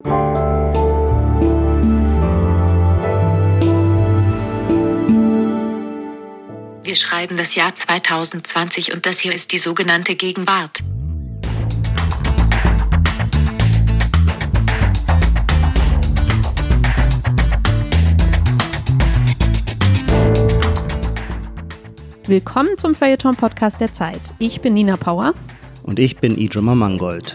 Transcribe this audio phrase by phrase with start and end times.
[0.00, 0.14] Wir
[6.94, 10.78] schreiben das Jahr 2020 und das hier ist die sogenannte Gegenwart.
[22.28, 24.20] Willkommen zum Feuilleton-Podcast der Zeit.
[24.38, 25.34] Ich bin Nina Power.
[25.82, 27.34] Und ich bin Ijoma Mangold.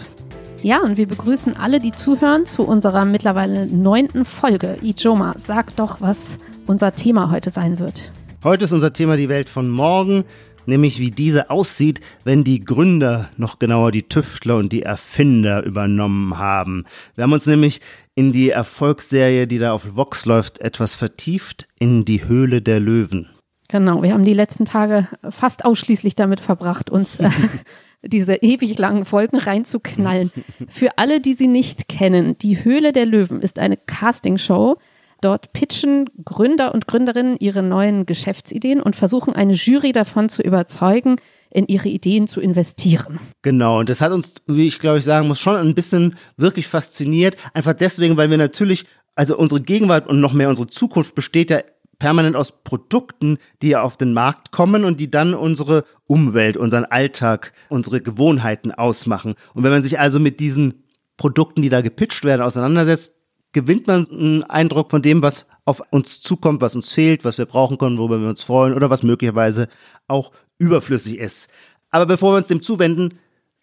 [0.64, 4.78] Ja, und wir begrüßen alle, die zuhören, zu unserer mittlerweile neunten Folge.
[4.80, 8.10] Ijoma, sag doch, was unser Thema heute sein wird.
[8.42, 10.24] Heute ist unser Thema die Welt von morgen,
[10.64, 16.38] nämlich wie diese aussieht, wenn die Gründer, noch genauer die Tüftler und die Erfinder übernommen
[16.38, 16.86] haben.
[17.14, 17.82] Wir haben uns nämlich
[18.14, 23.28] in die Erfolgsserie, die da auf Vox läuft, etwas vertieft in die Höhle der Löwen.
[23.68, 27.28] Genau, wir haben die letzten Tage fast ausschließlich damit verbracht, uns äh,
[28.06, 30.30] diese ewig langen Folgen reinzuknallen.
[30.68, 34.78] Für alle, die sie nicht kennen, die Höhle der Löwen ist eine Castingshow.
[35.20, 41.16] Dort pitchen Gründer und Gründerinnen ihre neuen Geschäftsideen und versuchen eine Jury davon zu überzeugen,
[41.50, 43.20] in ihre Ideen zu investieren.
[43.42, 46.66] Genau, und das hat uns, wie ich glaube ich sagen muss, schon ein bisschen wirklich
[46.66, 47.36] fasziniert.
[47.54, 51.60] Einfach deswegen, weil wir natürlich, also unsere Gegenwart und noch mehr unsere Zukunft besteht ja
[52.04, 57.54] permanent aus Produkten, die auf den Markt kommen und die dann unsere Umwelt, unseren Alltag,
[57.70, 59.36] unsere Gewohnheiten ausmachen.
[59.54, 60.84] Und wenn man sich also mit diesen
[61.16, 63.14] Produkten, die da gepitcht werden, auseinandersetzt,
[63.52, 67.46] gewinnt man einen Eindruck von dem, was auf uns zukommt, was uns fehlt, was wir
[67.46, 69.68] brauchen können, worüber wir uns freuen oder was möglicherweise
[70.06, 71.48] auch überflüssig ist.
[71.90, 73.18] Aber bevor wir uns dem zuwenden,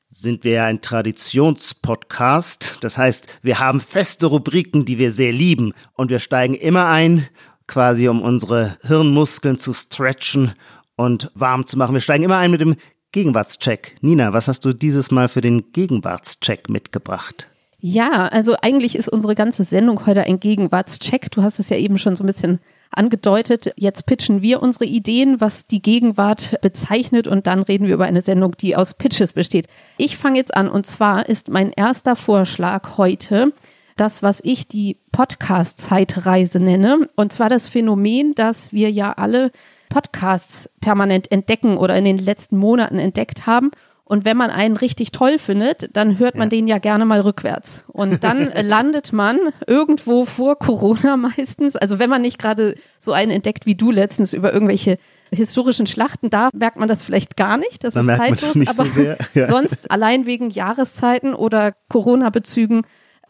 [0.09, 2.79] sind wir ja ein Traditionspodcast.
[2.81, 7.27] Das heißt, wir haben feste Rubriken, die wir sehr lieben und wir steigen immer ein
[7.71, 10.51] quasi um unsere Hirnmuskeln zu stretchen
[10.97, 11.93] und warm zu machen.
[11.93, 12.75] Wir steigen immer ein mit dem
[13.13, 13.95] Gegenwartscheck.
[14.01, 17.47] Nina, was hast du dieses Mal für den Gegenwartscheck mitgebracht?
[17.79, 21.31] Ja, also eigentlich ist unsere ganze Sendung heute ein Gegenwartscheck.
[21.31, 22.59] Du hast es ja eben schon so ein bisschen
[22.91, 23.73] angedeutet.
[23.77, 28.21] Jetzt pitchen wir unsere Ideen, was die Gegenwart bezeichnet und dann reden wir über eine
[28.21, 29.67] Sendung, die aus Pitches besteht.
[29.97, 33.53] Ich fange jetzt an und zwar ist mein erster Vorschlag heute
[33.97, 37.09] das, was ich die Podcast-Zeitreise nenne.
[37.15, 39.51] Und zwar das Phänomen, dass wir ja alle
[39.89, 43.71] Podcasts permanent entdecken oder in den letzten Monaten entdeckt haben.
[44.11, 46.49] Und wenn man einen richtig toll findet, dann hört man ja.
[46.49, 47.85] den ja gerne mal rückwärts.
[47.87, 51.77] Und dann landet man irgendwo vor Corona meistens.
[51.77, 54.97] Also wenn man nicht gerade so einen entdeckt wie du letztens über irgendwelche
[55.33, 57.85] historischen Schlachten, da merkt man das vielleicht gar nicht.
[57.85, 58.67] Das dann ist zeitlos.
[58.67, 59.01] aber so
[59.33, 59.45] ja.
[59.45, 62.81] sonst allein wegen Jahreszeiten oder Corona-Bezügen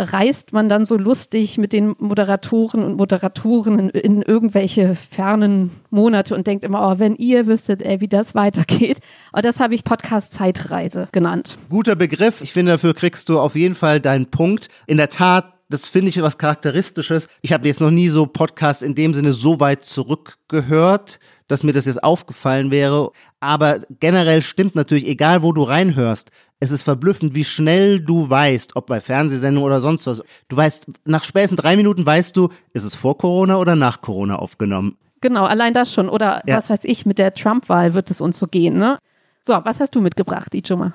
[0.01, 6.47] reist man dann so lustig mit den Moderatoren und Moderatoren in, irgendwelche fernen Monate und
[6.47, 8.99] denkt immer, oh, wenn ihr wüsstet, ey, wie das weitergeht.
[9.31, 11.57] Und das habe ich Podcast Zeitreise genannt.
[11.69, 12.41] Guter Begriff.
[12.41, 14.69] Ich finde, dafür kriegst du auf jeden Fall deinen Punkt.
[14.87, 17.29] In der Tat das finde ich was Charakteristisches.
[17.41, 21.71] Ich habe jetzt noch nie so Podcasts in dem Sinne so weit zurückgehört, dass mir
[21.71, 23.11] das jetzt aufgefallen wäre.
[23.39, 28.75] Aber generell stimmt natürlich, egal wo du reinhörst, es ist verblüffend, wie schnell du weißt,
[28.75, 30.21] ob bei Fernsehsendungen oder sonst was.
[30.47, 34.35] Du weißt, nach spätestens drei Minuten weißt du, ist es vor Corona oder nach Corona
[34.35, 34.95] aufgenommen.
[35.21, 36.07] Genau, allein das schon.
[36.07, 36.57] Oder ja.
[36.57, 38.99] was weiß ich, mit der Trump-Wahl wird es uns so gehen, ne?
[39.41, 40.93] So, was hast du mitgebracht, Ijoma?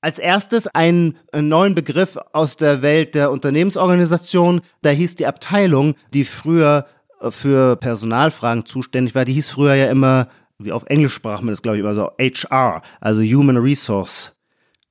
[0.00, 4.62] Als erstes einen neuen Begriff aus der Welt der Unternehmensorganisation.
[4.82, 6.86] Da hieß die Abteilung, die früher
[7.20, 10.26] äh, für Personalfragen zuständig war, die hieß früher ja immer,
[10.58, 14.32] wie auf Englisch sprach man das, glaube ich, immer so HR, also Human Resource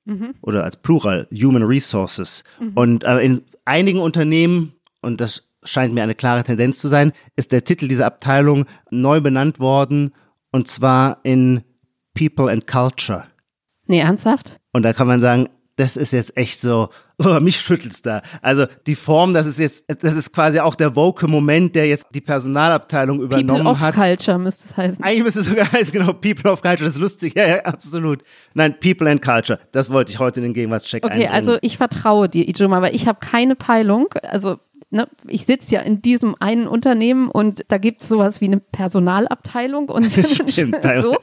[0.07, 0.33] mhm.
[0.41, 2.43] oder als Plural Human Resources.
[2.59, 2.71] Mhm.
[2.73, 7.51] Und äh, in einigen Unternehmen, und das scheint mir eine klare Tendenz zu sein, ist
[7.51, 10.13] der Titel dieser Abteilung neu benannt worden
[10.51, 11.61] und zwar in
[12.13, 13.25] People and Culture.
[13.85, 14.59] Nee, ernsthaft?
[14.71, 16.89] Und da kann man sagen, das ist jetzt echt so,
[17.23, 18.21] oh, mich schüttelt's da.
[18.41, 22.05] Also die Form, das ist jetzt, das ist quasi auch der woke Moment, der jetzt
[22.13, 23.95] die Personalabteilung übernommen People of hat.
[23.95, 25.03] Culture müsste es heißen.
[25.03, 28.23] Eigentlich müsste es sogar heißen, genau, People of Culture, das ist lustig, ja, ja, absolut.
[28.53, 31.33] Nein, People and Culture, das wollte ich heute in den Gegenwartscheck Okay, einbringen.
[31.33, 34.57] also ich vertraue dir, Ijoma, weil ich habe keine Peilung, also
[34.89, 38.61] Ne, ich sitze ja in diesem einen Unternehmen und da gibt es sowas wie eine
[38.61, 40.05] Personalabteilung und
[40.49, 41.17] Stimmt, so.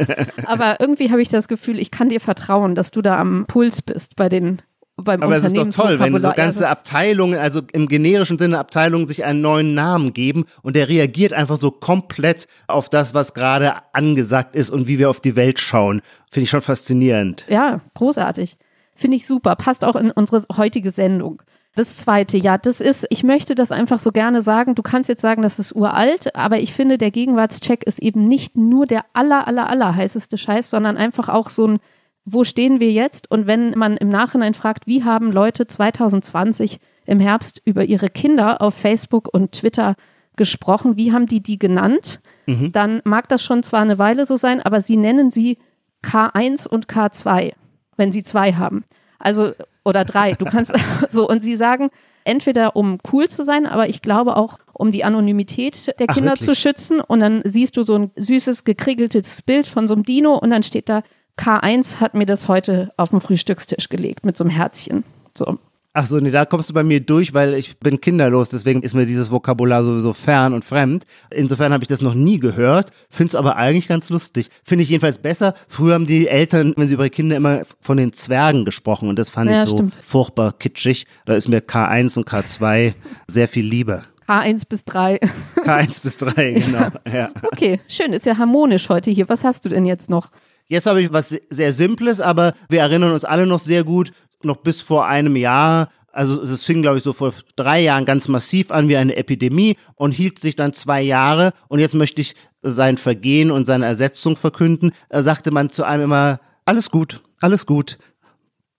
[0.44, 3.80] Aber irgendwie habe ich das Gefühl, ich kann dir vertrauen, dass du da am Puls
[3.80, 4.60] bist bei den
[4.96, 9.06] beim Aber es ist doch toll, wenn so ganze Abteilungen, also im generischen Sinne Abteilungen,
[9.06, 13.74] sich einen neuen Namen geben und der reagiert einfach so komplett auf das, was gerade
[13.92, 16.00] angesagt ist und wie wir auf die Welt schauen.
[16.30, 17.44] Finde ich schon faszinierend.
[17.48, 18.56] Ja, großartig.
[18.94, 19.56] Finde ich super.
[19.56, 21.42] Passt auch in unsere heutige Sendung.
[21.76, 24.76] Das zweite, ja, das ist, ich möchte das einfach so gerne sagen.
[24.76, 28.56] Du kannst jetzt sagen, das ist uralt, aber ich finde, der Gegenwartscheck ist eben nicht
[28.56, 31.78] nur der aller, aller, aller heißeste Scheiß, sondern einfach auch so ein,
[32.24, 33.30] wo stehen wir jetzt?
[33.30, 38.62] Und wenn man im Nachhinein fragt, wie haben Leute 2020 im Herbst über ihre Kinder
[38.62, 39.94] auf Facebook und Twitter
[40.36, 40.96] gesprochen.
[40.96, 42.20] Wie haben die die genannt?
[42.46, 42.72] Mhm.
[42.72, 45.58] Dann mag das schon zwar eine Weile so sein, aber sie nennen sie
[46.02, 47.52] K1 und K2,
[47.96, 48.84] wenn sie zwei haben.
[49.18, 49.52] Also,
[49.84, 50.32] oder drei.
[50.32, 50.74] Du kannst
[51.08, 51.88] so, und sie sagen,
[52.24, 56.38] entweder um cool zu sein, aber ich glaube auch, um die Anonymität der Kinder Ach,
[56.38, 57.00] zu schützen.
[57.00, 60.62] Und dann siehst du so ein süßes, gekriegeltes Bild von so einem Dino und dann
[60.62, 61.02] steht da,
[61.38, 65.04] K1 hat mir das heute auf den Frühstückstisch gelegt mit so einem Herzchen.
[65.36, 65.58] So.
[65.96, 68.94] Ach so, nee, da kommst du bei mir durch, weil ich bin kinderlos, deswegen ist
[68.94, 71.04] mir dieses Vokabular sowieso fern und fremd.
[71.30, 74.48] Insofern habe ich das noch nie gehört, finde es aber eigentlich ganz lustig.
[74.64, 75.54] Finde ich jedenfalls besser.
[75.68, 79.30] Früher haben die Eltern, wenn sie über Kinder immer von den Zwergen gesprochen und das
[79.30, 79.96] fand ja, ich so stimmt.
[80.04, 81.06] furchtbar kitschig.
[81.26, 82.94] Da ist mir K1 und K2
[83.28, 84.02] sehr viel lieber.
[84.26, 85.20] K1 bis 3.
[85.64, 86.88] K1 bis 3, genau.
[87.12, 87.30] Ja.
[87.52, 89.28] Okay, schön, ist ja harmonisch heute hier.
[89.28, 90.30] Was hast du denn jetzt noch?
[90.66, 94.12] Jetzt habe ich was sehr Simples, aber wir erinnern uns alle noch sehr gut
[94.44, 98.28] noch bis vor einem Jahr, also es fing, glaube ich, so vor drei Jahren ganz
[98.28, 101.52] massiv an wie eine Epidemie und hielt sich dann zwei Jahre.
[101.68, 104.92] Und jetzt möchte ich sein Vergehen und seine Ersetzung verkünden.
[105.08, 107.98] Da sagte man zu einem immer, alles gut, alles gut.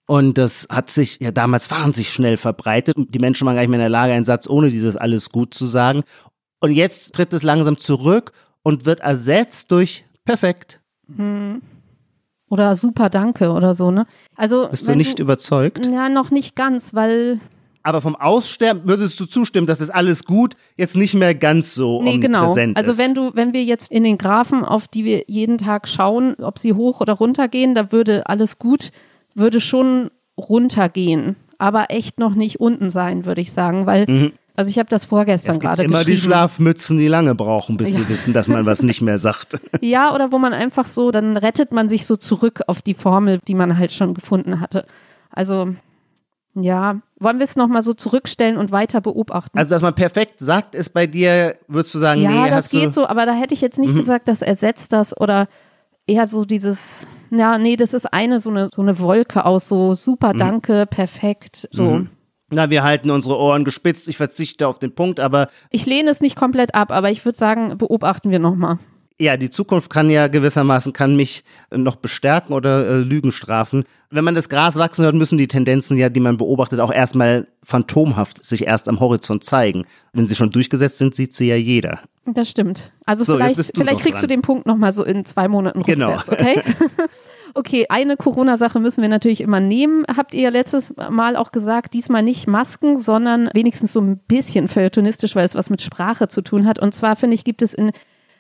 [0.07, 2.95] Und das hat sich ja damals wahnsinnig schnell verbreitet.
[2.97, 5.53] Die Menschen waren gar nicht mehr in der Lage, einen Satz ohne dieses alles gut
[5.53, 6.03] zu sagen.
[6.61, 8.31] Und jetzt tritt es langsam zurück
[8.63, 10.79] und wird ersetzt durch perfekt.
[11.07, 11.61] Hm.
[12.55, 14.07] Oder super Danke oder so, ne?
[14.37, 14.69] Also.
[14.69, 15.85] Bist du nicht du, überzeugt?
[15.85, 17.41] Ja, noch nicht ganz, weil.
[17.83, 22.01] Aber vom Aussterben würdest du zustimmen, dass das alles gut jetzt nicht mehr ganz so
[22.01, 22.55] nee, genau.
[22.75, 26.35] Also wenn du, wenn wir jetzt in den Graphen, auf die wir jeden Tag schauen,
[26.35, 28.91] ob sie hoch oder runter gehen, da würde alles gut,
[29.33, 30.09] würde schon
[30.39, 34.31] runtergehen, aber echt noch nicht unten sein, würde ich sagen, weil mhm.
[34.55, 35.93] Also ich habe das vorgestern gerade geschrieben.
[35.93, 37.97] Immer die Schlafmützen, die lange brauchen, bis ja.
[37.97, 39.59] sie wissen, dass man was nicht mehr sagt.
[39.81, 43.39] Ja, oder wo man einfach so, dann rettet man sich so zurück auf die Formel,
[43.47, 44.85] die man halt schon gefunden hatte.
[45.29, 45.75] Also
[46.55, 49.57] ja, wollen wir es nochmal so zurückstellen und weiter beobachten?
[49.57, 52.93] Also, dass man perfekt sagt, ist bei dir, würdest du sagen, ja, nee, das geht
[52.93, 53.99] so, aber da hätte ich jetzt nicht mhm.
[53.99, 55.47] gesagt, das ersetzt das oder
[56.07, 59.95] eher so dieses, ja, nee, das ist eine so eine, so eine Wolke aus so
[59.95, 60.37] super, mhm.
[60.37, 61.83] danke, perfekt, so.
[61.83, 62.09] Mhm.
[62.49, 64.07] Na, wir halten unsere Ohren gespitzt.
[64.07, 65.49] Ich verzichte auf den Punkt, aber.
[65.71, 68.77] Ich lehne es nicht komplett ab, aber ich würde sagen, beobachten wir nochmal.
[69.17, 73.85] Ja, die Zukunft kann ja gewissermaßen kann mich noch bestärken oder äh, Lügen strafen.
[74.09, 77.47] Wenn man das Gras wachsen hört, müssen die Tendenzen ja, die man beobachtet, auch erstmal
[77.63, 79.85] phantomhaft sich erst am Horizont zeigen.
[80.11, 82.01] Wenn sie schon durchgesetzt sind, sieht sie ja jeder.
[82.25, 82.91] Das stimmt.
[83.05, 84.21] Also so, vielleicht, vielleicht kriegst dran.
[84.21, 86.15] du den Punkt nochmal so in zwei Monaten genau.
[86.15, 86.41] rückwärts, genau.
[86.41, 86.61] okay?
[87.57, 90.03] Okay, eine Corona-Sache müssen wir natürlich immer nehmen.
[90.13, 95.37] Habt ihr letztes Mal auch gesagt, diesmal nicht Masken, sondern wenigstens so ein bisschen feuilletonistisch,
[95.37, 96.79] weil es was mit Sprache zu tun hat.
[96.79, 97.93] Und zwar finde ich, gibt es in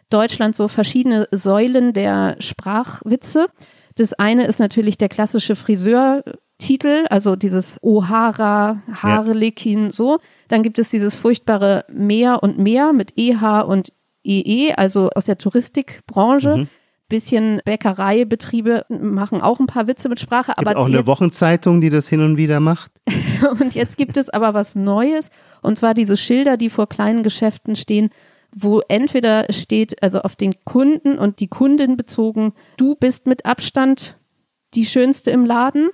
[0.09, 3.47] Deutschland so verschiedene Säulen der Sprachwitze.
[3.95, 9.91] Das eine ist natürlich der klassische Friseurtitel, also dieses O'Hara, Harlekin, ja.
[9.93, 10.19] so.
[10.49, 13.93] Dann gibt es dieses furchtbare Mehr und Mehr mit EH und
[14.25, 16.57] EE, also aus der Touristikbranche.
[16.57, 16.67] Mhm
[17.07, 20.51] bisschen Bäckereibetriebe machen auch ein paar Witze mit Sprache.
[20.51, 22.91] Es gibt aber auch eine Wochenzeitung, die das hin und wieder macht.
[23.59, 25.29] und jetzt gibt es aber was Neues
[25.61, 28.09] und zwar diese Schilder, die vor kleinen Geschäften stehen,
[28.55, 34.17] wo entweder steht, also auf den Kunden und die Kundin bezogen, du bist mit Abstand
[34.73, 35.89] die Schönste im Laden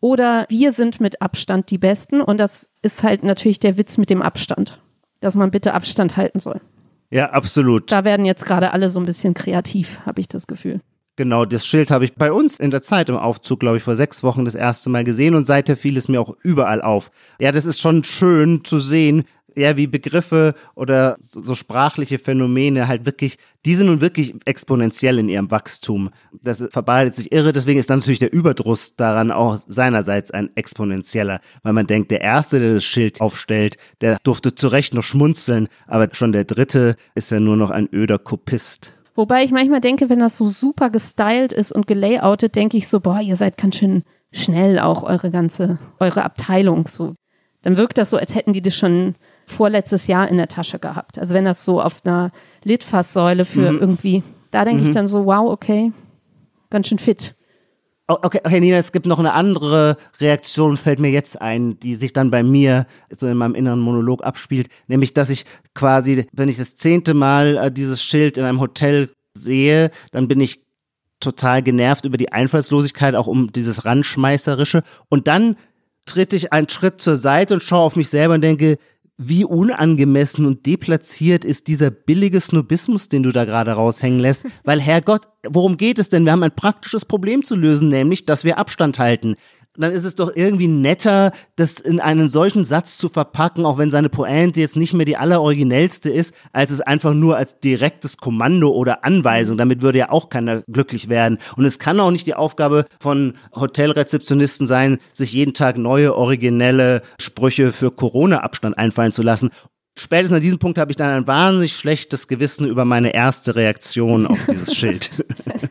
[0.00, 4.08] oder wir sind mit Abstand die Besten und das ist halt natürlich der Witz mit
[4.08, 4.80] dem Abstand,
[5.20, 6.60] dass man bitte Abstand halten soll.
[7.10, 7.90] Ja, absolut.
[7.92, 10.80] Da werden jetzt gerade alle so ein bisschen kreativ, habe ich das Gefühl.
[11.18, 13.96] Genau, das Schild habe ich bei uns in der Zeit im Aufzug, glaube ich, vor
[13.96, 17.10] sechs Wochen das erste Mal gesehen und seither fiel es mir auch überall auf.
[17.40, 19.24] Ja, das ist schon schön zu sehen,
[19.56, 25.18] ja, wie Begriffe oder so, so, sprachliche Phänomene halt wirklich, die sind nun wirklich exponentiell
[25.18, 26.10] in ihrem Wachstum.
[26.42, 31.40] Das verbreitet sich irre, deswegen ist dann natürlich der Überdruss daran auch seinerseits ein exponentieller,
[31.62, 35.68] weil man denkt, der Erste, der das Schild aufstellt, der durfte zu Recht noch schmunzeln,
[35.86, 38.92] aber schon der Dritte ist ja nur noch ein öder Kopist.
[39.14, 43.00] Wobei ich manchmal denke, wenn das so super gestylt ist und gelayoutet, denke ich so,
[43.00, 47.14] boah, ihr seid ganz schön schnell auch eure ganze, eure Abteilung so.
[47.62, 49.14] Dann wirkt das so, als hätten die das schon
[49.46, 51.18] vorletztes Jahr in der Tasche gehabt.
[51.18, 52.30] Also wenn das so auf einer
[52.64, 53.78] Litfaßsäule für mhm.
[53.78, 54.88] irgendwie, da denke mhm.
[54.88, 55.92] ich dann so, wow, okay,
[56.70, 57.34] ganz schön fit.
[58.08, 61.96] Oh, okay, okay, Nina, es gibt noch eine andere Reaktion, fällt mir jetzt ein, die
[61.96, 66.48] sich dann bei mir so in meinem inneren Monolog abspielt, nämlich, dass ich quasi, wenn
[66.48, 70.64] ich das zehnte Mal äh, dieses Schild in einem Hotel sehe, dann bin ich
[71.18, 74.82] total genervt über die Einfallslosigkeit, auch um dieses Randschmeißerische.
[75.08, 75.56] Und dann
[76.04, 78.78] tritt ich einen Schritt zur Seite und schaue auf mich selber und denke,
[79.18, 84.44] wie unangemessen und deplatziert ist dieser billige Snobismus, den du da gerade raushängen lässt.
[84.64, 86.24] Weil, Herrgott, worum geht es denn?
[86.24, 89.36] Wir haben ein praktisches Problem zu lösen, nämlich, dass wir Abstand halten.
[89.82, 93.90] Dann ist es doch irgendwie netter, das in einen solchen Satz zu verpacken, auch wenn
[93.90, 98.70] seine Pointe jetzt nicht mehr die alleroriginellste ist, als es einfach nur als direktes Kommando
[98.70, 99.56] oder Anweisung.
[99.56, 101.38] Damit würde ja auch keiner glücklich werden.
[101.56, 107.02] Und es kann auch nicht die Aufgabe von Hotelrezeptionisten sein, sich jeden Tag neue originelle
[107.20, 109.50] Sprüche für Corona-Abstand einfallen zu lassen.
[109.98, 114.26] Spätestens an diesem Punkt habe ich dann ein wahnsinnig schlechtes Gewissen über meine erste Reaktion
[114.26, 115.10] auf dieses Schild.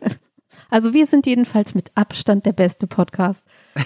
[0.70, 3.46] Also wir sind jedenfalls mit Abstand der beste Podcast.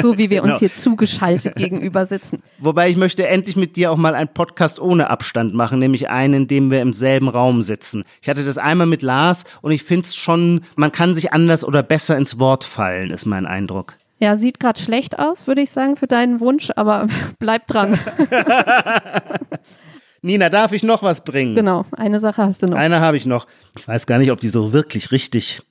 [0.00, 0.58] So wie wir uns genau.
[0.58, 2.42] hier zugeschaltet gegenüber sitzen.
[2.58, 6.34] Wobei ich möchte endlich mit dir auch mal einen Podcast ohne Abstand machen, nämlich einen,
[6.34, 8.04] in dem wir im selben Raum sitzen.
[8.20, 11.64] Ich hatte das einmal mit Lars und ich finde es schon, man kann sich anders
[11.64, 13.96] oder besser ins Wort fallen, ist mein Eindruck.
[14.18, 17.06] Ja, sieht gerade schlecht aus, würde ich sagen, für deinen Wunsch, aber
[17.38, 17.98] bleib dran.
[20.22, 21.54] Nina, darf ich noch was bringen?
[21.54, 22.76] Genau, eine Sache hast du noch.
[22.76, 23.46] Eine habe ich noch.
[23.78, 25.62] Ich weiß gar nicht, ob die so wirklich richtig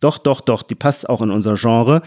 [0.00, 2.02] doch, doch, doch, die passt auch in unser Genre.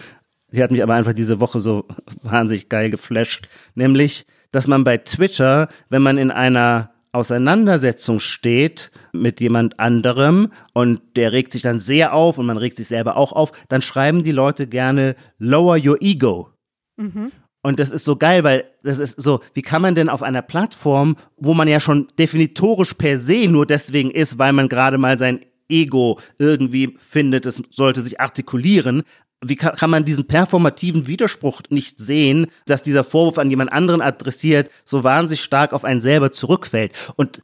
[0.52, 1.86] Die hat mich aber einfach diese Woche so
[2.22, 3.48] wahnsinnig geil geflasht.
[3.76, 11.02] Nämlich, dass man bei Twitter, wenn man in einer Auseinandersetzung steht mit jemand anderem und
[11.18, 14.24] der regt sich dann sehr auf und man regt sich selber auch auf, dann schreiben
[14.24, 16.50] die Leute gerne Lower Your Ego.
[16.96, 17.32] Mhm.
[17.64, 20.42] Und das ist so geil, weil das ist so, wie kann man denn auf einer
[20.42, 25.18] Plattform, wo man ja schon definitorisch per se nur deswegen ist, weil man gerade mal
[25.18, 29.04] sein Ego irgendwie findet, es sollte sich artikulieren.
[29.44, 34.01] Wie kann, kann man diesen performativen Widerspruch nicht sehen, dass dieser Vorwurf an jemand anderen
[34.01, 36.94] adressiert, so wahnsinnig stark auf einen selber zurückfällt?
[37.16, 37.42] Und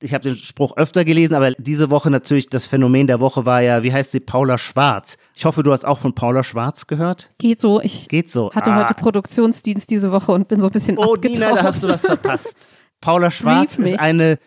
[0.00, 3.62] ich habe den Spruch öfter gelesen, aber diese Woche natürlich das Phänomen der Woche war
[3.62, 5.16] ja, wie heißt sie, Paula Schwarz.
[5.34, 7.30] Ich hoffe, du hast auch von Paula Schwarz gehört.
[7.38, 7.80] Geht so.
[7.80, 8.52] Ich Geht so.
[8.52, 8.80] hatte ah.
[8.80, 11.38] heute Produktionsdienst diese Woche und bin so ein bisschen Oh, abgetaucht.
[11.38, 12.56] Nina, da hast du das verpasst.
[13.00, 14.38] Paula Schwarz ist eine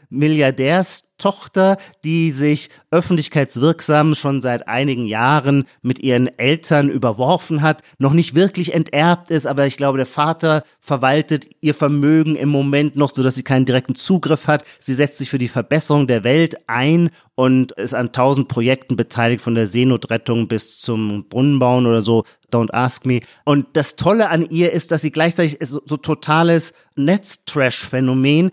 [1.20, 8.36] Milliardärstochter, die sich öffentlichkeitswirksam schon seit einigen Jahren mit ihren Eltern überworfen hat, noch nicht
[8.36, 13.22] wirklich enterbt ist, aber ich glaube, der Vater verwaltet ihr Vermögen im Moment noch, so
[13.22, 14.64] dass sie keinen direkten Zugriff hat.
[14.80, 19.42] Sie setzt sich für die Verbesserung der Welt ein und ist an tausend Projekten beteiligt,
[19.42, 22.24] von der Seenotrettung bis zum Brunnenbauen oder so.
[22.52, 23.22] Don't ask me.
[23.46, 28.50] Und das Tolle an ihr ist, dass sie gleichzeitig so, so totales Netztrash-Phänomen.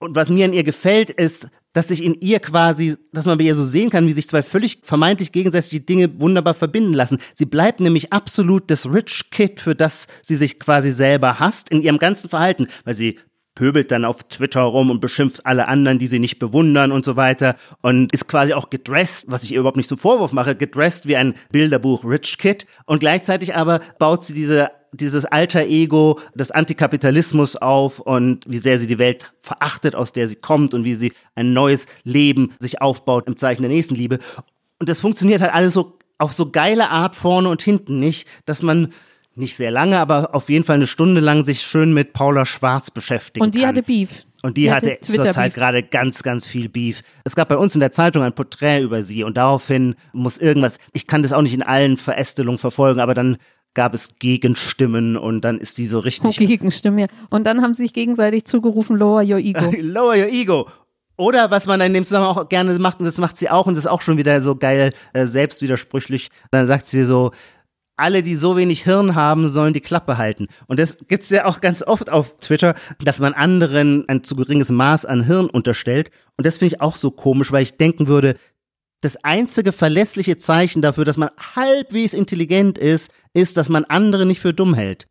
[0.00, 3.44] Und was mir an ihr gefällt, ist, dass sich in ihr quasi, dass man bei
[3.44, 7.18] ihr so sehen kann, wie sich zwei völlig vermeintlich gegensätzliche Dinge wunderbar verbinden lassen.
[7.34, 11.82] Sie bleibt nämlich absolut das Rich Kid, für das sie sich quasi selber hasst in
[11.82, 13.18] ihrem ganzen Verhalten, weil sie
[13.58, 17.16] pöbelt dann auf Twitter rum und beschimpft alle anderen, die sie nicht bewundern und so
[17.16, 17.56] weiter.
[17.82, 21.16] Und ist quasi auch gedressed, was ich ihr überhaupt nicht zum Vorwurf mache, gedressed wie
[21.16, 22.66] ein Bilderbuch Rich Kid.
[22.86, 28.78] Und gleichzeitig aber baut sie diese dieses alter Ego des Antikapitalismus auf und wie sehr
[28.78, 32.80] sie die Welt verachtet, aus der sie kommt und wie sie ein neues Leben sich
[32.80, 34.18] aufbaut im Zeichen der Nächstenliebe.
[34.78, 38.62] Und das funktioniert halt alles so auf so geile Art vorne und hinten nicht, dass
[38.62, 38.92] man
[39.34, 42.90] nicht sehr lange, aber auf jeden Fall eine Stunde lang sich schön mit Paula Schwarz
[42.90, 43.68] beschäftigen Und die kann.
[43.68, 44.24] hatte Beef.
[44.42, 47.02] Und die, die hatte, hatte zurzeit gerade ganz, ganz viel Beef.
[47.24, 50.78] Es gab bei uns in der Zeitung ein Porträt über sie und daraufhin muss irgendwas,
[50.92, 53.38] ich kann das auch nicht in allen Verästelungen verfolgen, aber dann
[53.74, 56.40] gab es Gegenstimmen und dann ist sie so richtig.
[56.40, 57.06] Oh, Gegenstimmen, ja.
[57.30, 59.72] Und dann haben sie sich gegenseitig zugerufen, lower your ego.
[59.80, 60.68] lower your ego.
[61.16, 63.76] Oder was man in dem Zusammenhang auch gerne macht, und das macht sie auch, und
[63.76, 67.32] das ist auch schon wieder so geil, äh, selbstwidersprüchlich, dann sagt sie so,
[67.98, 70.46] alle, die so wenig Hirn haben, sollen die Klappe halten.
[70.68, 74.70] Und das gibt's ja auch ganz oft auf Twitter, dass man anderen ein zu geringes
[74.70, 76.10] Maß an Hirn unterstellt.
[76.36, 78.36] Und das finde ich auch so komisch, weil ich denken würde,
[79.00, 84.40] das einzige verlässliche Zeichen dafür, dass man halbwegs intelligent ist, ist, dass man andere nicht
[84.40, 85.06] für dumm hält.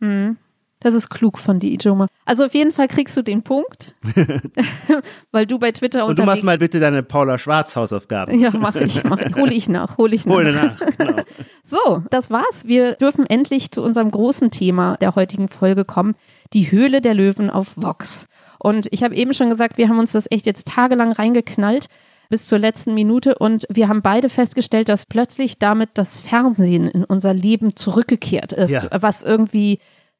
[0.00, 0.36] Mhm.
[0.80, 2.06] Das ist klug von dir, Ijoma.
[2.24, 3.96] Also auf jeden Fall kriegst du den Punkt,
[5.32, 8.38] weil du bei Twitter Und du machst mal bitte deine Paula Schwarz Hausaufgaben.
[8.38, 9.34] Ja, mache ich, mach ich.
[9.34, 10.34] Hole ich nach, hole ich nach.
[10.34, 11.22] Hole nach, genau.
[11.64, 12.66] So, das war's.
[12.66, 16.14] Wir dürfen endlich zu unserem großen Thema der heutigen Folge kommen.
[16.52, 18.28] Die Höhle der Löwen auf Vox.
[18.60, 21.88] Und ich habe eben schon gesagt, wir haben uns das echt jetzt tagelang reingeknallt
[22.28, 27.04] bis zur letzten Minute und wir haben beide festgestellt, dass plötzlich damit das Fernsehen in
[27.04, 28.88] unser Leben zurückgekehrt ist, ja.
[29.00, 29.78] was irgendwie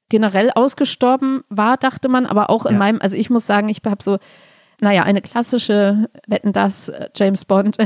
[0.08, 2.78] generell ausgestorben war, dachte man, aber auch in ja.
[2.78, 4.18] meinem, also ich muss sagen, ich habe so,
[4.80, 7.76] naja, eine klassische Wetten das James Bond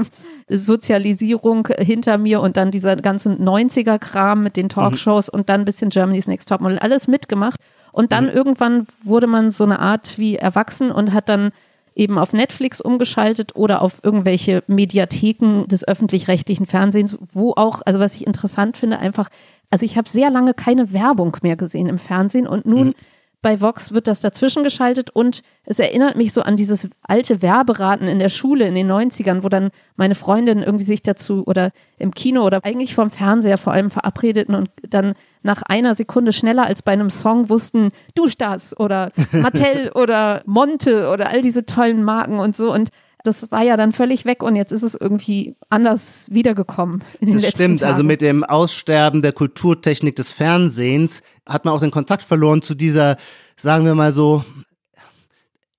[0.48, 5.38] Sozialisierung hinter mir und dann dieser ganzen 90er Kram mit den Talkshows mhm.
[5.38, 7.60] und dann ein bisschen Germany's Next Topmodel alles mitgemacht
[7.92, 8.30] und dann mhm.
[8.30, 11.50] irgendwann wurde man so eine Art wie erwachsen und hat dann
[11.96, 18.14] eben auf Netflix umgeschaltet oder auf irgendwelche Mediatheken des öffentlich-rechtlichen Fernsehens, wo auch, also was
[18.14, 19.28] ich interessant finde, einfach
[19.70, 22.94] also ich habe sehr lange keine Werbung mehr gesehen im Fernsehen und nun mhm.
[23.42, 28.06] bei Vox wird das dazwischen geschaltet und es erinnert mich so an dieses alte Werberaten
[28.08, 32.12] in der Schule in den 90ern, wo dann meine Freundinnen irgendwie sich dazu oder im
[32.12, 35.14] Kino oder eigentlich vom Fernseher vor allem verabredeten und dann
[35.46, 41.08] nach einer Sekunde schneller als bei einem Song wussten, du das oder Mattel oder Monte
[41.10, 42.72] oder all diese tollen Marken und so.
[42.72, 42.90] Und
[43.24, 47.34] das war ja dann völlig weg und jetzt ist es irgendwie anders wiedergekommen in den
[47.34, 47.92] das letzten stimmt, Tagen.
[47.92, 52.74] also mit dem Aussterben der Kulturtechnik des Fernsehens hat man auch den Kontakt verloren zu
[52.74, 53.16] dieser,
[53.56, 54.44] sagen wir mal so,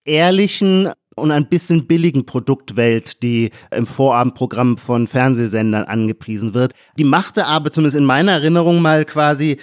[0.03, 6.73] ehrlichen und ein bisschen billigen Produktwelt, die im Vorabendprogramm von Fernsehsendern angepriesen wird.
[6.97, 9.57] Die machte aber zumindest in meiner Erinnerung mal quasi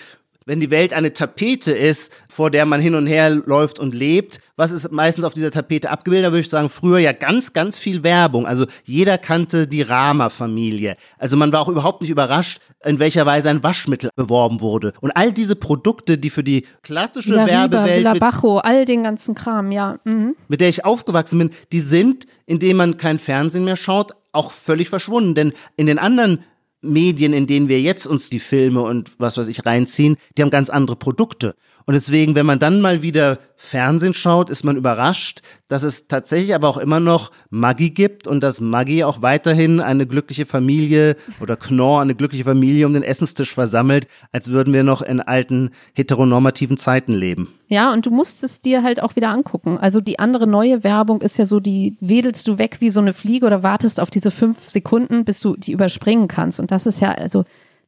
[0.46, 4.40] wenn die Welt eine Tapete ist, vor der man hin und her läuft und lebt,
[4.56, 6.26] was ist meistens auf dieser Tapete abgebildet?
[6.26, 8.44] Da würde ich sagen, früher ja ganz, ganz viel Werbung.
[8.44, 10.96] Also jeder kannte die Rama-Familie.
[11.16, 14.94] Also man war auch überhaupt nicht überrascht, in welcher Weise ein Waschmittel beworben wurde.
[15.00, 19.04] Und all diese Produkte, die für die klassische Villa Riba, Werbewelt, Villa Bajo, all den
[19.04, 20.00] ganzen Kram, ja.
[20.02, 20.34] Mhm.
[20.48, 24.88] mit der ich aufgewachsen bin, die sind, indem man kein Fernsehen mehr schaut, auch völlig
[24.88, 25.36] verschwunden.
[25.36, 26.40] Denn in den anderen
[26.84, 30.50] Medien, in denen wir jetzt uns die Filme und was weiß ich reinziehen, die haben
[30.50, 31.54] ganz andere Produkte.
[31.86, 36.54] Und deswegen, wenn man dann mal wieder Fernsehen schaut, ist man überrascht, dass es tatsächlich
[36.54, 41.56] aber auch immer noch Maggi gibt und dass Maggi auch weiterhin eine glückliche Familie oder
[41.56, 46.76] Knorr eine glückliche Familie um den Essenstisch versammelt, als würden wir noch in alten heteronormativen
[46.76, 47.48] Zeiten leben.
[47.68, 49.78] Ja, und du musst es dir halt auch wieder angucken.
[49.78, 53.12] Also die andere neue Werbung ist ja so, die wedelst du weg wie so eine
[53.12, 56.60] Fliege oder wartest auf diese fünf Sekunden, bis du die überspringen kannst.
[56.60, 57.44] Und das ist ja, also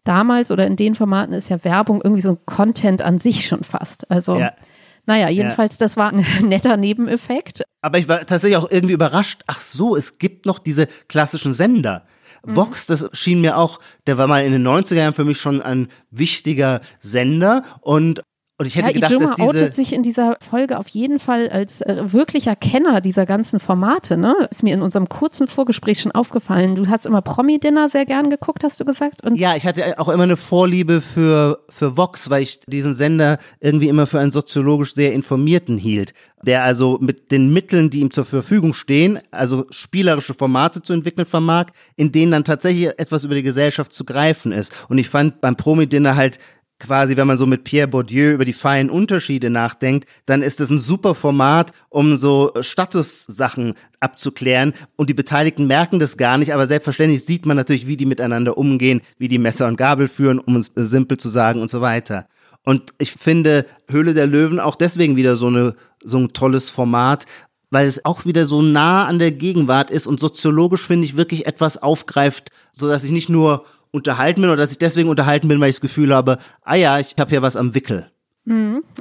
[0.06, 3.62] damals oder in den Formaten ist ja Werbung irgendwie so ein Content an sich schon
[3.64, 4.10] fast.
[4.10, 4.52] Also, Ja.
[5.06, 7.62] naja, jedenfalls, das war ein netter Nebeneffekt.
[7.82, 9.42] Aber ich war tatsächlich auch irgendwie überrascht.
[9.46, 12.04] Ach so, es gibt noch diese klassischen Sender.
[12.48, 15.60] Vox, das schien mir auch, der war mal in den 90er Jahren für mich schon
[15.62, 18.22] ein wichtiger Sender und
[18.58, 21.18] und ich hätte ja, gedacht, Ijoma dass diese outet sich in dieser Folge auf jeden
[21.18, 24.16] Fall als äh, wirklicher Kenner dieser ganzen Formate.
[24.16, 24.34] Ne?
[24.50, 26.74] Ist mir in unserem kurzen Vorgespräch schon aufgefallen.
[26.74, 29.22] Du hast immer Promi-Dinner sehr gern geguckt, hast du gesagt?
[29.24, 33.36] Und Ja, ich hatte auch immer eine Vorliebe für, für Vox, weil ich diesen Sender
[33.60, 38.10] irgendwie immer für einen soziologisch sehr informierten hielt, der also mit den Mitteln, die ihm
[38.10, 41.66] zur Verfügung stehen, also spielerische Formate zu entwickeln vermag,
[41.96, 44.72] in denen dann tatsächlich etwas über die Gesellschaft zu greifen ist.
[44.88, 46.38] Und ich fand beim Promi-Dinner halt
[46.78, 50.70] quasi, wenn man so mit Pierre Bourdieu über die feinen Unterschiede nachdenkt, dann ist es
[50.70, 54.74] ein super Format, um so Statussachen abzuklären.
[54.96, 58.58] Und die Beteiligten merken das gar nicht, aber selbstverständlich sieht man natürlich, wie die miteinander
[58.58, 62.26] umgehen, wie die Messer und Gabel führen, um es simpel zu sagen und so weiter.
[62.64, 67.24] Und ich finde Höhle der Löwen auch deswegen wieder so, eine, so ein tolles Format,
[67.70, 71.46] weil es auch wieder so nah an der Gegenwart ist und soziologisch finde ich wirklich
[71.46, 73.64] etwas aufgreift, so dass ich nicht nur
[73.96, 76.98] unterhalten bin oder dass ich deswegen unterhalten bin, weil ich das Gefühl habe, ah ja,
[77.00, 78.06] ich habe hier was am Wickel.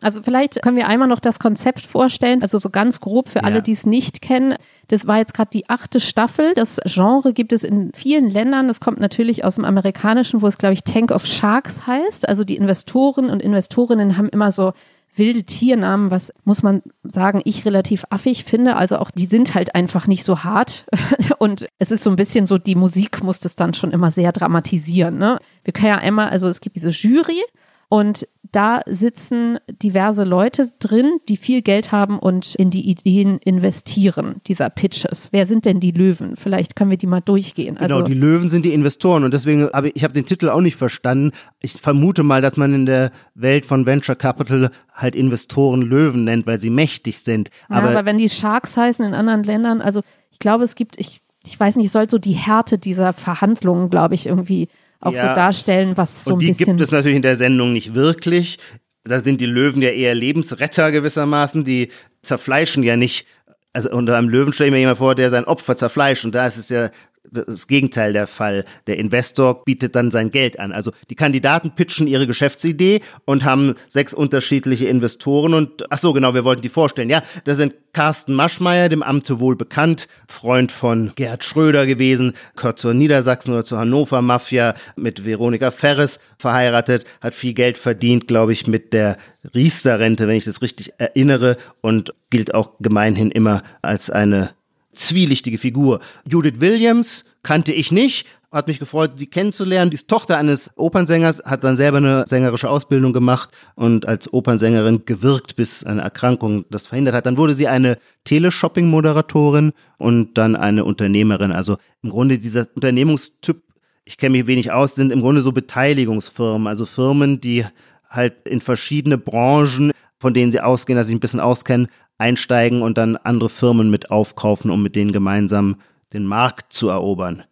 [0.01, 3.58] Also vielleicht können wir einmal noch das Konzept vorstellen, also so ganz grob für alle,
[3.58, 3.62] Ja.
[3.62, 4.55] die es nicht kennen.
[4.88, 6.53] Das war jetzt gerade die achte Staffel.
[6.55, 8.67] Das Genre gibt es in vielen Ländern.
[8.67, 12.27] Das kommt natürlich aus dem Amerikanischen, wo es, glaube ich, Tank of Sharks heißt.
[12.27, 14.73] Also die Investoren und Investorinnen haben immer so
[15.17, 18.75] wilde Tiernamen, was muss man sagen, ich relativ affig finde.
[18.75, 20.86] Also auch die sind halt einfach nicht so hart.
[21.39, 24.32] Und es ist so ein bisschen so, die Musik muss das dann schon immer sehr
[24.32, 25.17] dramatisieren.
[25.17, 25.39] Ne?
[25.63, 27.41] Wir können ja einmal, also es gibt diese Jury
[27.88, 34.41] und da sitzen diverse Leute drin, die viel Geld haben und in die Ideen investieren,
[34.48, 35.28] dieser Pitches.
[35.32, 36.38] Wer sind denn die Löwen?
[36.38, 37.76] Vielleicht können wir die mal durchgehen.
[37.76, 40.50] Genau, Also, die Löwen sind die Investoren und deswegen habe ich, ich habe den Titel
[40.50, 41.32] auch nicht verstanden.
[41.62, 46.48] Ich vermute mal, dass man in der Welt von Venture Capital halt Investoren Löwen nennt,
[46.48, 47.50] weil sie mächtig sind.
[47.70, 50.98] ja, Aber, aber wenn die Sharks heißen in anderen Ländern, also ich glaube, es gibt,
[50.98, 54.70] ich, ich weiß nicht, es soll so die Härte dieser Verhandlungen, glaube ich, irgendwie
[55.06, 55.30] auch Ja.
[55.30, 56.65] so darstellen, was so und ein die bisschen.
[56.65, 58.58] gibt es natürlich in der Sendung nicht wirklich.
[59.04, 61.63] Da sind die Löwen ja eher Lebensretter gewissermaßen.
[61.63, 61.89] Die
[62.24, 63.28] zerfleischen ja nicht.
[63.74, 66.26] Also unter einem Löwen stelle ich mir jemand vor, der sein Opfer zerfleischt.
[66.26, 66.89] Und da ist es ja
[67.32, 68.66] das Gegenteil der Fall.
[68.88, 70.72] Der Investor bietet dann sein Geld an.
[70.72, 76.34] Also die Kandidaten pitchen ihre Geschäftsidee und haben sechs unterschiedliche Investoren und ach so genau,
[76.34, 77.10] wir wollten die vorstellen.
[77.10, 82.78] Ja, da sind Carsten Maschmeyer, dem Amte wohl bekannt, Freund von Gerhard Schröder gewesen, gehört
[82.78, 88.52] zur Niedersachsen oder zur Hannover Mafia mit Veronika Ferres verheiratet, hat viel Geld verdient, glaube
[88.52, 89.18] ich, mit der
[89.54, 94.52] Riester-Rente, wenn ich das richtig erinnere und gilt auch gemeinhin immer als eine
[94.95, 95.99] zwielichtige Figur.
[96.27, 99.91] Judith Williams kannte ich nicht, hat mich gefreut, sie kennenzulernen.
[99.91, 105.55] Die Tochter eines Opernsängers, hat dann selber eine sängerische Ausbildung gemacht und als Opernsängerin gewirkt,
[105.55, 107.25] bis eine Erkrankung das verhindert hat.
[107.25, 111.51] Dann wurde sie eine Teleshopping-Moderatorin und dann eine Unternehmerin.
[111.51, 113.62] Also im Grunde dieser Unternehmungstyp,
[114.05, 117.65] ich kenne mich wenig aus, sind im Grunde so Beteiligungsfirmen, also Firmen, die
[118.10, 122.97] halt in verschiedene Branchen, von denen sie ausgehen, dass sie ein bisschen auskennen, einsteigen und
[122.97, 125.78] dann andere Firmen mit aufkaufen, um mit denen gemeinsam
[126.13, 127.43] den Markt zu erobern.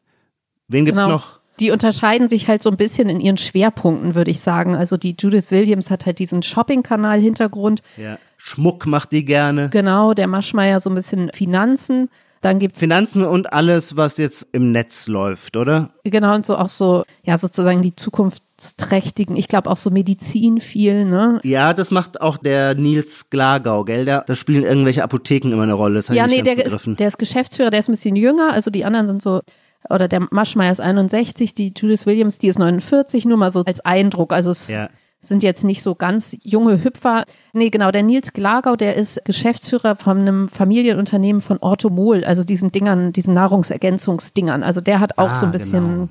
[0.67, 1.15] Wen gibt's Genau.
[1.15, 1.39] noch?
[1.59, 4.75] Die unterscheiden sich halt so ein bisschen in ihren Schwerpunkten, würde ich sagen.
[4.75, 7.81] Also die Judith Williams hat halt diesen Shopping-Kanal-Hintergrund.
[7.97, 8.17] Ja.
[8.37, 9.69] Schmuck macht die gerne.
[9.69, 12.09] Genau, der Maschmeyer so ein bisschen Finanzen.
[12.41, 15.91] Dann gibt's Finanzen und alles, was jetzt im Netz läuft, oder?
[16.03, 17.95] genau und so auch so, ja, sozusagen die
[18.63, 21.39] zukunftsträchtigen, ich glaube auch so Medizin viel, ne?
[21.43, 24.05] Ja, das macht auch der Nils Glagau, gell?
[24.05, 25.95] Da, da spielen irgendwelche Apotheken immer eine Rolle.
[25.95, 28.71] Das Ja, ich nee, der ist, der ist Geschäftsführer, der ist ein bisschen jünger, also
[28.71, 29.41] die anderen sind so,
[29.89, 33.81] oder der Maschmeyer ist 61, die Judith Williams, die ist 49, nur mal so als
[33.81, 34.31] Eindruck.
[34.31, 34.87] Also es Ja.
[35.19, 37.25] sind jetzt nicht so ganz junge Hüpfer.
[37.53, 42.71] Nee, genau, der Nils Glagau, der ist Geschäftsführer von einem Familienunternehmen von Orthomol, also diesen
[42.71, 44.63] Dingern, diesen Nahrungsergänzungsdingern.
[44.63, 46.09] Also der hat auch Ah, so ein bisschen, genau.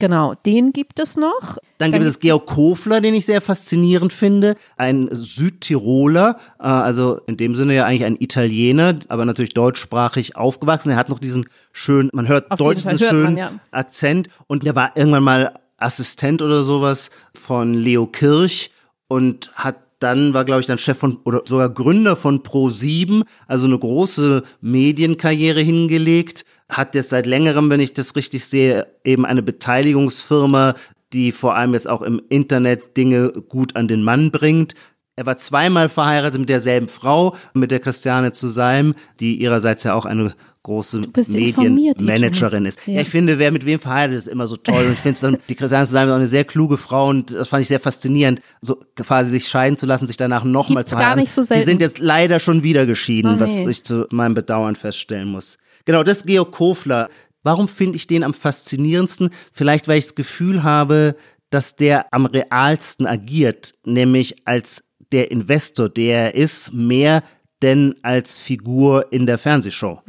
[0.00, 1.58] Den gibt es noch.
[1.78, 4.56] Dann gibt es Georg Kofler, den ich sehr faszinierend finde.
[4.76, 10.90] Ein Südtiroler, äh, also in dem Sinne ja eigentlich ein Italiener, aber natürlich deutschsprachig aufgewachsen.
[10.90, 13.52] Er hat noch diesen schönen, man hört Auf diesen hört schönen man, ja.
[13.70, 14.28] Akzent.
[14.46, 18.70] Und der war irgendwann mal Assistent oder sowas von Leo Kirch
[19.08, 23.66] und hat dann war, glaube ich, dann Chef von oder sogar Gründer von Pro7, also
[23.66, 29.42] eine große Medienkarriere hingelegt, hat jetzt seit längerem, wenn ich das richtig sehe, eben eine
[29.42, 30.74] Beteiligungsfirma,
[31.12, 34.74] die vor allem jetzt auch im Internet Dinge gut an den Mann bringt.
[35.16, 39.94] Er war zweimal verheiratet mit derselben Frau, mit der Christiane zu Seim, die ihrerseits ja
[39.94, 42.80] auch eine große Medienmanagerin ist.
[42.86, 42.94] Ja.
[42.94, 44.86] Ja, ich finde, wer mit wem verheiratet ist, immer so toll.
[44.86, 47.08] Und ich finde es dann, die Christiane zu Seim ist auch eine sehr kluge Frau
[47.08, 50.84] und das fand ich sehr faszinierend, so quasi sich scheiden zu lassen, sich danach nochmal
[50.84, 51.20] zu gar heiraten.
[51.20, 51.66] nicht so Die selten.
[51.68, 53.68] sind jetzt leider schon wieder geschieden, Oh, was nee.
[53.70, 55.58] ich zu meinem Bedauern feststellen muss.
[55.84, 57.08] Genau, das ist Georg Kofler.
[57.42, 59.30] Warum finde ich den am faszinierendsten?
[59.52, 61.14] Vielleicht, weil ich das Gefühl habe,
[61.50, 67.22] dass der am realsten agiert, nämlich als der Investor, der er ist, mehr
[67.62, 70.00] denn als Figur in der Fernsehshow.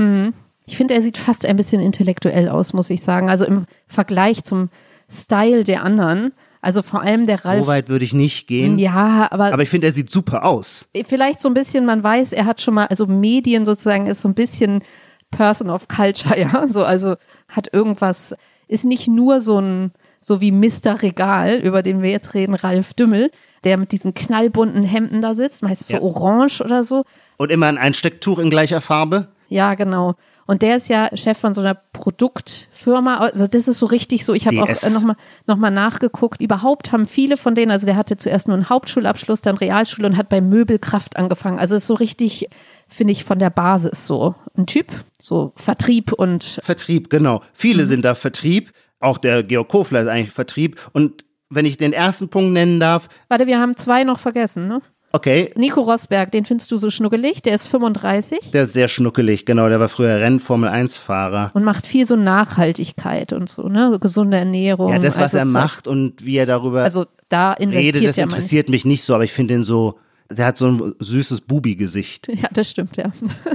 [0.67, 3.29] Ich finde, er sieht fast ein bisschen intellektuell aus, muss ich sagen.
[3.29, 4.69] Also im Vergleich zum
[5.09, 6.33] Style der anderen.
[6.61, 7.61] Also vor allem der Ralf.
[7.65, 8.79] So weit würde ich nicht gehen.
[8.79, 10.87] ja, aber, Aber ich finde, er sieht super aus.
[11.05, 14.27] vielleicht so ein bisschen, man weiß, er hat schon mal, also Medien sozusagen ist so
[14.27, 14.81] ein bisschen
[15.29, 16.67] Person of Culture, ja.
[16.67, 17.15] So, also
[17.49, 18.35] hat irgendwas,
[18.67, 21.03] ist nicht nur so ein, so wie Mr.
[21.03, 23.29] Regal, über den wir jetzt reden, Ralf Dümmel,
[23.63, 25.99] der mit diesen knallbunten Hemden da sitzt, meistens Ja.
[25.99, 27.03] so orange oder so.
[27.37, 29.27] Und immer ein Einstecktuch in gleicher Farbe.
[29.49, 30.15] Ja, genau.
[30.47, 33.17] Und der ist ja Chef von so einer Produktfirma.
[33.17, 34.33] Also das ist so richtig so.
[34.33, 35.15] Ich habe auch äh, nochmal
[35.47, 36.41] noch mal nachgeguckt.
[36.41, 40.17] Überhaupt haben viele von denen, also der hatte zuerst nur einen Hauptschulabschluss, dann Realschule und
[40.17, 41.57] hat bei Möbelkraft angefangen.
[41.59, 42.47] Also ist so richtig,
[42.87, 44.87] finde ich, von der Basis so ein Typ.
[45.19, 47.41] So Vertrieb und Vertrieb, genau.
[47.53, 47.87] Viele Mhm.
[47.87, 48.71] sind da Vertrieb.
[48.99, 50.79] Auch der Georg Kofler ist eigentlich Vertrieb.
[50.93, 54.81] Und wenn ich den ersten Punkt nennen darf, warte, wir haben zwei noch vergessen, ne?
[55.15, 59.45] Okay, Nico Rosberg, den findest du so schnuckelig, der ist 35 der ist sehr schnuckelig,
[59.45, 59.69] genau.
[59.69, 61.51] Der war früher Renn-Formel-1-Fahrer.
[61.53, 63.97] und macht viel so Nachhaltigkeit und so, ne?
[63.99, 64.91] Gesunde Ernährung.
[64.91, 68.17] Ja, das, was also er macht und wie er darüber Also da investiert redet, das
[68.17, 69.99] interessiert mich nicht so, aber ich finde ihn so,
[70.29, 72.27] der hat so ein süßes Bubi-Gesicht.
[72.35, 73.11] Ja, das stimmt, ja.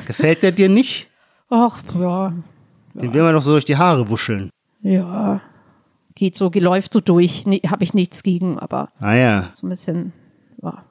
[0.07, 1.09] Gefällt der dir nicht?
[1.51, 2.33] Ach, ja.
[2.95, 4.51] Den will man doch so durch die Haare wuscheln.
[4.83, 5.41] Ja.
[6.15, 7.47] Geht so, läuft so durch.
[7.47, 9.51] Nee, Habe ich nichts gegen, aber Ah ja.
[9.53, 10.13] so ein bisschen,
[10.63, 10.85] ja.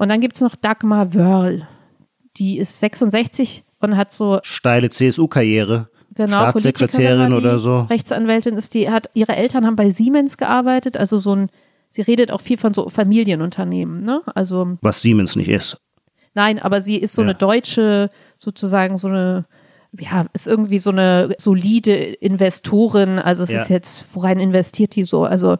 [0.00, 1.68] Und dann gibt es noch Dagmar Wörl.
[2.38, 5.90] Die ist 66 und hat so, Steile CSU-Karriere.
[6.14, 7.82] genau, Staatssekretärin oder so.
[7.82, 11.50] Rechtsanwältin ist die, hat, ihre Eltern haben bei Siemens gearbeitet, also so ein,
[11.90, 14.22] sie redet auch viel von so Familienunternehmen, ne?
[14.34, 15.76] Also, Was Siemens nicht ist.
[16.34, 17.26] Nein, aber sie ist so Ja.
[17.28, 18.08] eine deutsche,
[18.38, 19.44] sozusagen so eine,
[19.98, 23.18] ja, ist irgendwie so eine solide Investorin.
[23.18, 23.60] Also es Ja.
[23.60, 25.24] ist jetzt, worein investiert die so?
[25.24, 25.58] Also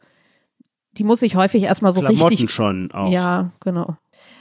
[0.93, 2.51] die muss sich häufig erstmal so Klamotten richtig.
[2.51, 3.11] schon auch.
[3.13, 3.97] Ja, genau.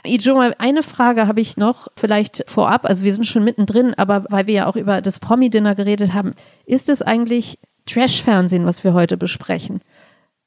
[0.05, 4.47] Ijoma, eine Frage habe ich noch, vielleicht vorab, also wir sind schon mittendrin, aber weil
[4.47, 6.31] wir ja auch über das Promi-Dinner geredet haben,
[6.65, 9.81] ist es eigentlich Trash-Fernsehen, was wir heute besprechen?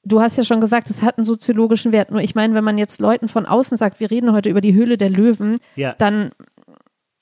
[0.05, 2.11] Du hast ja schon gesagt, es hat einen soziologischen Wert.
[2.11, 4.75] Nur ich meine, wenn man jetzt Leuten von außen sagt, wir reden heute über die
[4.75, 5.95] Höhle der Löwen, Ja.
[5.99, 6.31] dann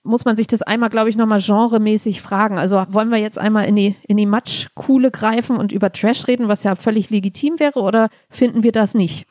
[0.02, 2.56] muss man sich das einmal, glaube ich, nochmal genremäßig fragen.
[2.56, 6.48] Also wollen wir jetzt einmal in die, in die Matschkuhle greifen und über Trash reden,
[6.48, 9.26] was ja völlig legitim wäre, oder finden wir das nicht?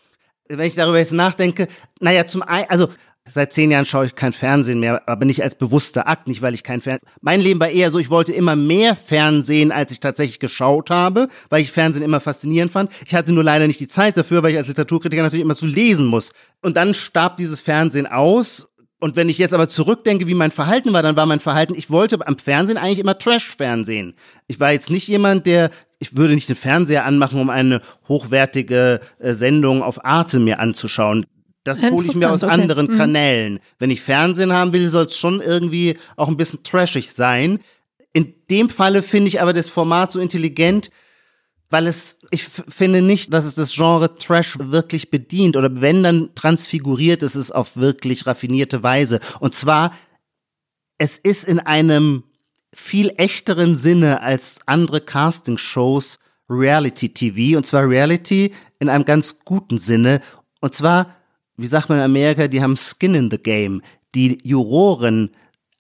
[0.50, 1.68] Wenn ich darüber jetzt nachdenke,
[2.00, 2.90] naja, zum einen, also
[3.28, 6.56] seit zehn Jahren schaue ich kein Fernsehen mehr, aber nicht als bewusster Akt, nicht weil
[6.56, 7.08] ich kein Fernsehen.
[7.22, 11.28] Mein Leben war eher so, ich wollte immer mehr Fernsehen, als ich tatsächlich geschaut habe,
[11.50, 12.92] weil ich Fernsehen immer faszinierend fand.
[13.06, 15.68] Ich hatte nur leider nicht die Zeit dafür, weil ich als Literaturkritiker natürlich immer zu
[15.68, 16.32] lesen muss.
[16.62, 18.69] Und dann starb dieses Fernsehen aus.
[19.00, 21.90] Und wenn ich jetzt aber zurückdenke, wie mein Verhalten war, dann war mein Verhalten, ich
[21.90, 24.14] wollte am Fernsehen eigentlich immer Trash-Fernsehen.
[24.48, 29.00] Ich war jetzt nicht jemand, der, ich würde nicht den Fernseher anmachen, um eine hochwertige
[29.20, 31.26] äh, Sendung auf Arte mir anzuschauen.
[31.64, 32.52] Das hole ich mir aus okay.
[32.52, 32.98] anderen Mhm.
[32.98, 33.60] Kanälen.
[33.78, 37.60] Wenn ich Fernsehen haben will, soll es schon irgendwie auch ein bisschen trashig sein.
[38.12, 40.90] In dem Falle finde ich aber das Format so intelligent,
[41.70, 46.30] weil es, ich finde nicht, dass es das Genre Trash wirklich bedient oder wenn dann
[46.36, 49.20] transfiguriert ist es auf wirklich raffinierte Weise.
[49.40, 49.94] Und zwar,
[50.98, 52.24] es ist in einem
[52.74, 59.78] viel echteren Sinne als andere Casting-Shows Reality TV und zwar Reality in einem ganz guten
[59.78, 60.22] Sinne
[60.62, 61.16] und zwar,
[61.58, 63.82] wie sagt man in Amerika, die haben Skin in the Game.
[64.16, 65.32] Die Juroren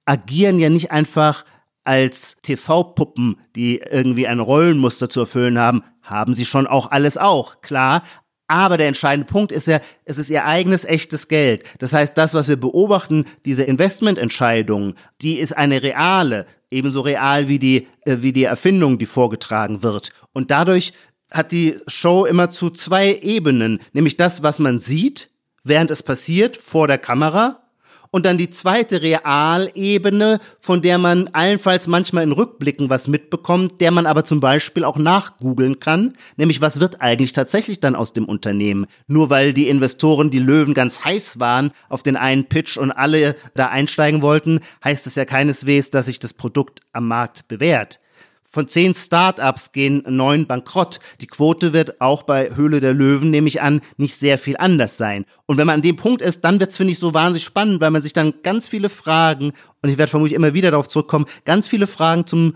[0.06, 1.46] agieren ja nicht einfach
[1.90, 7.62] als TV-Puppen, die irgendwie ein Rollenmuster zu erfüllen haben, haben sie schon auch alles auch,
[7.62, 8.04] klar.
[8.48, 11.64] Aber der entscheidende Punkt ist ja, es ist ihr eigenes echtes Geld.
[11.80, 17.58] Das heißt, das, was wir beobachten, diese Investmententscheidung, die ist eine reale, ebenso real wie
[17.58, 20.12] die, äh, wie die Erfindung, die vorgetragen wird.
[20.32, 20.94] Und dadurch
[21.32, 25.32] hat die Show immer zu zwei Ebenen, nämlich das, was man sieht,
[25.64, 27.64] während es passiert, vor der Kamera,
[28.12, 33.92] und dann die zweite Realebene, von der man allenfalls manchmal in Rückblicken was mitbekommt, der
[33.92, 38.26] man aber zum Beispiel auch nachgoogeln kann, nämlich was wird eigentlich tatsächlich dann aus dem
[38.26, 38.88] Unternehmen?
[39.08, 43.36] Nur weil die Investoren, die Löwen ganz heiß waren auf den einen Pitch und alle
[43.56, 48.00] da einsteigen wollten, heißt es ja keineswegs, dass sich das Produkt am Markt bewährt.
[48.50, 51.00] Von zehn Startups gehen neun bankrott.
[51.22, 54.98] Die Quote wird auch bei Höhle der Löwen, nehme ich an, nicht sehr viel anders
[54.98, 55.26] sein.
[55.46, 57.92] Und wenn man an dem Punkt ist, dann wird's finde ich, so wahnsinnig spannend, weil
[57.92, 61.68] man sich dann ganz viele Fragen, und ich werde vermutlich immer wieder darauf zurückkommen, ganz
[61.68, 62.56] viele Fragen zum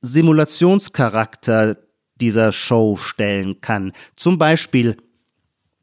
[0.00, 1.78] Simulationscharakter
[2.20, 3.92] dieser Show stellen kann.
[4.16, 4.96] Zum Beispiel,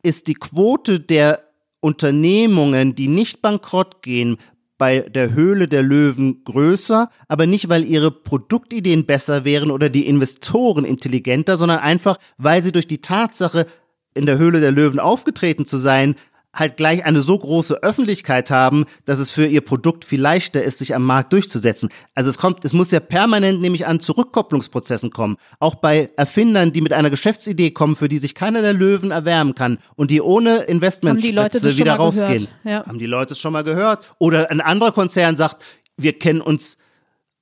[0.03, 1.43] ist die Quote der
[1.81, 4.37] Unternehmungen, die nicht bankrott gehen,
[4.79, 10.07] bei der Höhle der Löwen größer, aber nicht, weil ihre Produktideen besser wären oder die
[10.07, 13.67] Investoren intelligenter, sondern einfach, weil sie durch die Tatsache,
[14.15, 16.15] in der Höhle der Löwen aufgetreten zu sein,
[16.53, 20.79] halt gleich eine so große Öffentlichkeit haben, dass es für ihr Produkt viel leichter ist,
[20.79, 21.89] sich am Markt durchzusetzen.
[22.15, 25.37] Also es kommt, es muss ja permanent nämlich an Zurückkopplungsprozessen kommen.
[25.59, 29.53] Auch bei Erfindern, die mit einer Geschäftsidee kommen, für die sich keiner der Löwen erwärmen
[29.53, 32.47] kann und die ohne Investmentspitze wieder rausgehen.
[32.63, 32.85] Ja.
[32.85, 34.05] Haben die Leute es schon mal gehört?
[34.17, 35.63] Oder ein anderer Konzern sagt,
[35.97, 36.77] wir kennen uns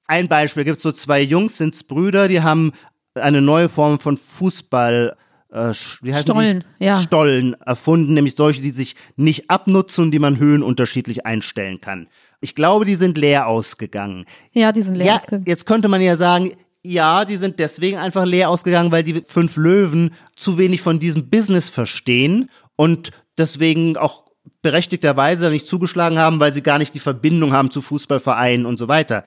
[0.05, 2.71] ein Beispiel, gibt es so zwei Jungs, sind's Brüder, die haben
[3.15, 5.15] eine neue Form von Fußball
[5.51, 6.85] äh, wie heißen Stollen, die?
[6.85, 6.99] ja.
[6.99, 12.07] Stollen erfunden, nämlich solche, die sich nicht abnutzen und die man höhenunterschiedlich einstellen kann.
[12.41, 14.25] Ich glaube, die sind leer ausgegangen.
[14.51, 15.45] Ja, die sind leer ja, ausgegangen.
[15.47, 16.51] Jetzt könnte man ja sagen,
[16.83, 21.29] ja, die sind deswegen einfach leer ausgegangen, weil die fünf Löwen zu wenig von diesem
[21.29, 24.25] Business verstehen und deswegen auch
[24.61, 28.87] berechtigterweise nicht zugeschlagen haben, weil sie gar nicht die Verbindung haben zu Fußballvereinen und so
[28.87, 29.25] weiter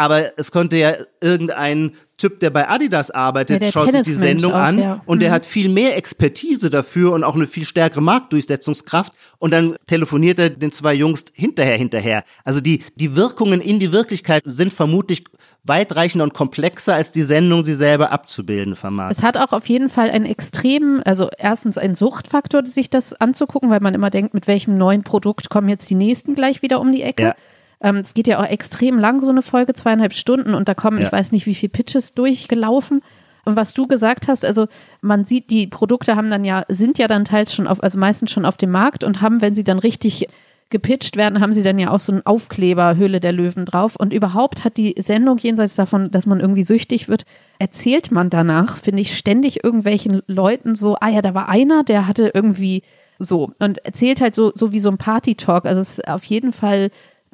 [0.00, 4.52] aber es könnte ja irgendein Typ, der bei Adidas arbeitet, ja, schaut sich die Sendung
[4.52, 5.02] auch, an ja.
[5.06, 5.20] und mhm.
[5.20, 10.38] der hat viel mehr Expertise dafür und auch eine viel stärkere Marktdurchsetzungskraft und dann telefoniert
[10.38, 12.24] er den zwei Jungs hinterher hinterher.
[12.44, 15.24] Also die, die Wirkungen in die Wirklichkeit sind vermutlich
[15.64, 19.10] weitreichender und komplexer, als die Sendung sie selber abzubilden vermag.
[19.10, 23.70] Es hat auch auf jeden Fall einen extremen, also erstens einen Suchtfaktor, sich das anzugucken,
[23.70, 26.92] weil man immer denkt, mit welchem neuen Produkt kommen jetzt die nächsten gleich wieder um
[26.92, 27.22] die Ecke.
[27.22, 27.34] Ja.
[27.82, 30.98] Ähm, es geht ja auch extrem lang, so eine Folge, zweieinhalb Stunden und da kommen,
[30.98, 31.06] ja.
[31.06, 33.02] ich weiß nicht, wie viele Pitches durchgelaufen.
[33.44, 34.68] Und was du gesagt hast, also
[35.00, 38.30] man sieht, die Produkte haben dann ja, sind ja dann teils schon auf, also meistens
[38.30, 40.26] schon auf dem Markt und haben, wenn sie dann richtig
[40.70, 43.96] gepitcht werden, haben sie dann ja auch so einen Aufkleber Höhle der Löwen drauf.
[43.96, 47.24] Und überhaupt hat die Sendung jenseits davon, dass man irgendwie süchtig wird,
[47.58, 52.06] erzählt man danach, finde ich, ständig irgendwelchen Leuten so, ah ja, da war einer, der
[52.06, 52.82] hatte irgendwie
[53.18, 55.66] so und erzählt halt so, so wie so ein Party-Talk.
[55.66, 56.90] Also es ist auf jeden Fall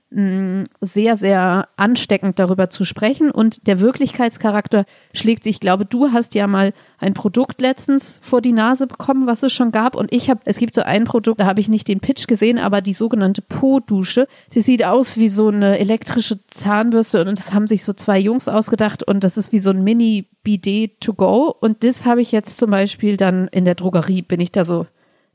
[0.08, 3.32] sehr, sehr ansteckend darüber zu sprechen.
[3.32, 8.40] Und der Wirklichkeitscharakter schlägt sich, ich glaube, du hast ja mal ein Produkt letztens vor
[8.40, 9.96] die Nase bekommen, was es schon gab.
[9.96, 12.58] Und ich habe, es gibt so ein Produkt, da habe ich nicht den Pitch gesehen,
[12.58, 14.28] aber die sogenannte Po-Dusche.
[14.54, 18.46] Die sieht aus wie so eine elektrische Zahnbürste und das haben sich so zwei Jungs
[18.46, 21.54] ausgedacht und das ist wie so ein Mini-Bidet to go.
[21.60, 24.86] Und das habe ich jetzt zum Beispiel dann in der Drogerie, bin ich da so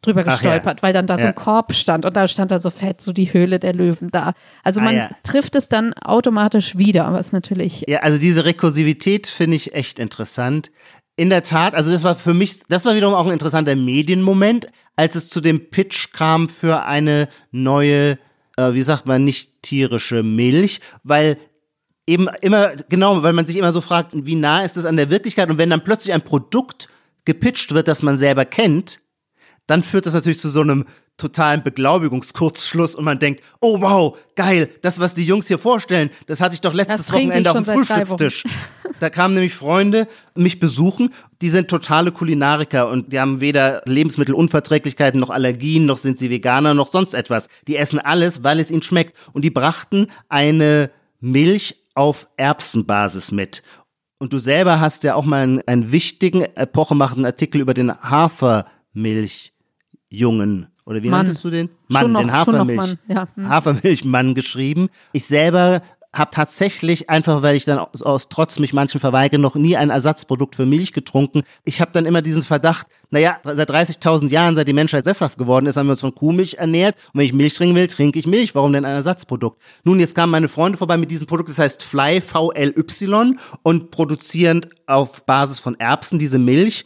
[0.02, 0.84] drüber gestolpert, ja.
[0.84, 3.32] weil dann da so ein Korb stand und da stand dann so fett so die
[3.34, 4.34] Höhle der Löwen da.
[4.64, 5.10] Also ah, man ja.
[5.24, 7.86] trifft es dann automatisch wieder, was natürlich.
[7.88, 10.72] Ja, also diese Rekursivität finde ich echt interessant.
[11.18, 14.68] In der Tat, also das war für mich, das war wiederum auch ein interessanter Medienmoment,
[14.96, 18.18] als es zu dem Pitch kam für eine neue,
[18.58, 21.38] äh, wie sagt man, nicht tierische Milch, weil
[22.08, 25.12] eben immer, genau, weil man sich immer so fragt, wie nah ist es an der
[25.12, 26.90] Wirklichkeit und wenn dann plötzlich ein Produkt
[27.26, 29.01] gepitcht wird, das man selber kennt,
[29.72, 34.70] dann führt das natürlich zu so einem totalen Beglaubigungskurzschluss und man denkt, oh wow, geil,
[34.82, 38.44] das, was die Jungs hier vorstellen, das hatte ich doch letztes Wochenende auf dem Frühstückstisch.
[39.00, 41.10] Da kamen nämlich Freunde mich besuchen,
[41.42, 46.76] die sind totale Kulinariker und die haben weder Lebensmittelunverträglichkeiten noch Allergien, noch sind sie Veganer,
[46.76, 47.48] noch sonst etwas.
[47.68, 49.18] Die essen alles, weil es ihnen schmeckt.
[49.34, 53.64] Und die brachten eine Milch auf Erbsenbasis mit.
[54.20, 57.90] Und du selber hast ja auch mal einen, einen wichtigen, epochemachenden Artikel über den
[60.12, 61.20] Hafermilchjungen oder wie Mann.
[61.26, 61.70] nanntest du den?
[61.90, 63.28] Schon noch- den Hafermilch, Mann, ja.
[63.36, 63.50] Hm.
[63.50, 64.90] Hafermilchmann geschrieben.
[65.14, 65.82] Ich selber
[66.14, 69.90] habe tatsächlich einfach, weil ich dann aus, aus Trotz mich manchen verweigere, noch nie ein
[69.90, 71.44] Ersatzprodukt für Milch getrunken.
[71.64, 75.68] Ich habe dann immer diesen Verdacht, naja, seit 30.000 Jahren, seit die Menschheit sesshaft geworden
[75.68, 76.96] ist, haben wir uns von Kuhmilch ernährt.
[77.14, 78.54] Und wenn ich Milch trinken will, trinke ich Milch.
[78.56, 79.62] Warum denn ein Ersatzprodukt?
[79.86, 84.66] Nun, jetzt kamen meine Freunde vorbei mit diesem Produkt, das heißt Fly VLY und produzieren
[84.88, 86.84] auf Basis von Erbsen diese Milch.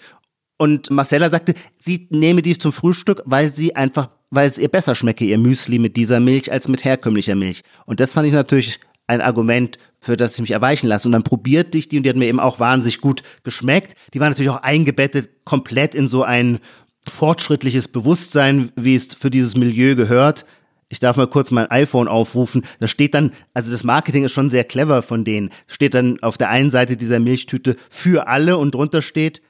[0.58, 4.96] Und Marcella sagte, sie nehme die zum Frühstück, weil sie einfach, weil es ihr besser
[4.96, 7.64] schmecke, ihr Müsli mit dieser Milch als mit herkömmlicher Milch.
[7.86, 11.08] Und das fand ich natürlich ein Argument, für das ich mich erweichen lasse.
[11.08, 13.96] Und dann probierte ich die und die hat mir eben auch wahnsinnig gut geschmeckt.
[14.14, 16.60] Die war natürlich auch eingebettet komplett in so ein
[17.08, 20.46] fortschrittliches Bewusstsein, wie es für dieses Milieu gehört.
[20.88, 22.64] Ich darf mal kurz mein iPhone aufrufen.
[22.80, 25.50] Da steht dann, also das Marketing ist schon sehr clever von denen.
[25.68, 29.42] Steht dann auf der einen Seite dieser Milchtüte für alle und drunter steht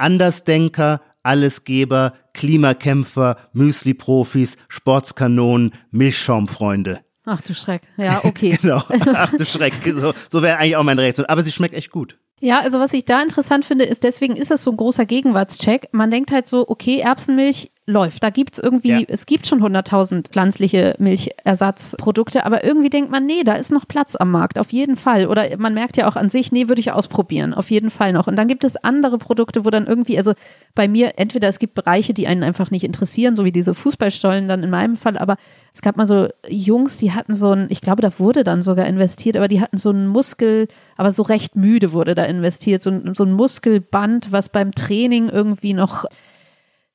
[0.00, 7.00] Andersdenker, Allesgeber, Klimakämpfer, Müsli-Profis, Sportskanonen, Milchschaumfreunde.
[7.24, 7.82] Ach du Schreck.
[7.96, 8.58] Ja, okay.
[8.62, 8.82] Genau.
[8.88, 9.74] Ach du Schreck.
[9.94, 11.26] So, so wäre eigentlich auch meine Reaktion.
[11.26, 12.16] Aber sie schmeckt echt gut.
[12.40, 15.88] Ja, also was ich da interessant finde, ist, deswegen ist es so ein großer Gegenwartscheck.
[15.92, 18.22] Man denkt halt so, okay, Erbsenmilch läuft.
[18.22, 19.00] Da gibt's irgendwie, Ja.
[19.08, 24.16] es gibt schon 100.000 pflanzliche Milchersatzprodukte, aber irgendwie denkt man, nee, da ist noch Platz
[24.16, 25.26] am Markt, auf jeden Fall.
[25.26, 28.26] Oder man merkt ja auch an sich, nee, würde ich ausprobieren, auf jeden Fall noch.
[28.26, 30.34] Und dann gibt es andere Produkte, wo dann irgendwie, also
[30.74, 34.46] bei mir, entweder es gibt Bereiche, die einen einfach nicht interessieren, so wie diese Fußballstollen
[34.46, 35.36] dann in meinem Fall, aber
[35.74, 38.86] es gab mal so Jungs, die hatten so ein, ich glaube, da wurde dann sogar
[38.86, 42.92] investiert, aber die hatten so einen Muskel, aber so recht müde wurde da investiert, so
[43.14, 46.04] so ein Muskelband, was beim Training irgendwie noch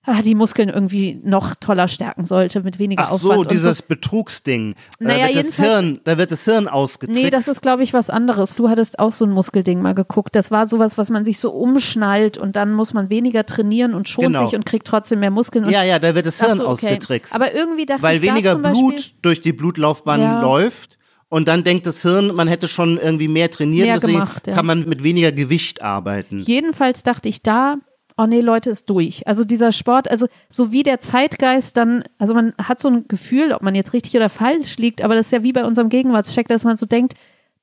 [0.05, 3.43] ah, die Muskeln irgendwie noch toller stärken sollte, mit weniger Ach Aufwand.
[3.43, 4.75] so, dieses Betrugsding.
[4.99, 7.21] Naja, da, wird das Hirn, da wird das Hirn ausgetrickst.
[7.23, 8.55] Nee, das ist, glaube ich, was anderes.
[8.55, 10.35] Du hattest auch so ein Muskelding mal geguckt.
[10.35, 14.07] Das war sowas, was man sich so umschnallt und dann muss man weniger trainieren und
[14.09, 14.45] schont Genau.
[14.45, 15.65] sich und kriegt trotzdem mehr Muskeln.
[15.65, 16.71] Und Ja, ja, da wird das Hirn so, okay.
[16.71, 17.35] ausgetrickst.
[17.35, 20.41] Aber irgendwie dachte weil ich da weniger Beispiel, Blut durch die Blutlaufbahn Ja.
[20.41, 20.97] läuft.
[21.27, 24.53] Und dann denkt das Hirn, man hätte schon irgendwie mehr trainiert, Mehr deswegen gemacht, ja.
[24.53, 26.39] kann man mit weniger Gewicht arbeiten.
[26.39, 27.77] Jedenfalls dachte ich da,
[28.17, 29.27] oh nee, Leute, ist durch.
[29.27, 33.53] Also dieser Sport, also so wie der Zeitgeist dann, also man hat so ein Gefühl,
[33.53, 36.47] ob man jetzt richtig oder falsch liegt, aber das ist ja wie bei unserem Gegenwartscheck,
[36.47, 37.15] dass man so denkt,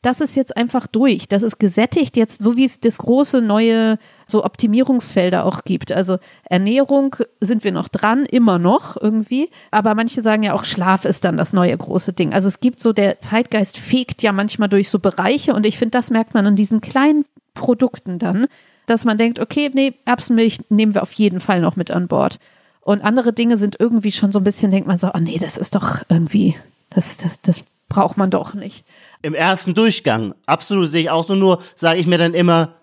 [0.02, 1.28] das ist jetzt einfach durch.
[1.28, 5.92] Das ist gesättigt jetzt, so wie es das große neue so Optimierungsfelder auch gibt.
[5.92, 9.48] Also Ernährung sind wir noch dran, immer noch irgendwie.
[9.70, 12.32] Aber manche sagen ja auch, Schlaf ist dann das neue große Ding.
[12.32, 15.92] Also es gibt so, der Zeitgeist fegt ja manchmal durch so Bereiche und ich finde,
[15.92, 18.48] das merkt man an diesen kleinen Produkten dann,
[18.86, 22.38] dass man denkt, okay, nee, Erbsenmilch nehmen wir auf jeden Fall noch mit an Bord.
[22.80, 25.56] Und andere Dinge sind irgendwie schon so ein bisschen, denkt man so, oh nee, das
[25.56, 26.56] ist doch irgendwie,
[26.90, 28.84] das, das, das braucht man doch nicht.
[29.22, 32.74] Im ersten Durchgang, absolut sehe ich auch so, nur sage ich mir dann immer,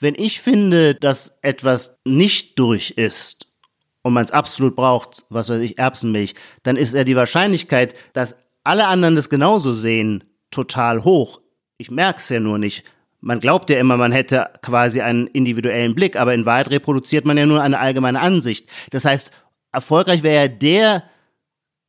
[0.00, 3.46] wenn ich finde, dass etwas nicht durch ist
[4.02, 8.36] und man es absolut braucht, was weiß ich, Erbsenmilch, dann ist ja die Wahrscheinlichkeit, dass
[8.64, 11.40] alle anderen das genauso sehen, total hoch.
[11.78, 12.84] Ich merke es ja nur nicht.
[13.26, 17.38] Man glaubt ja immer, man hätte quasi einen individuellen Blick, aber in Wahrheit reproduziert man
[17.38, 18.68] ja nur eine allgemeine Ansicht.
[18.90, 19.30] Das heißt,
[19.72, 21.04] erfolgreich wäre ja der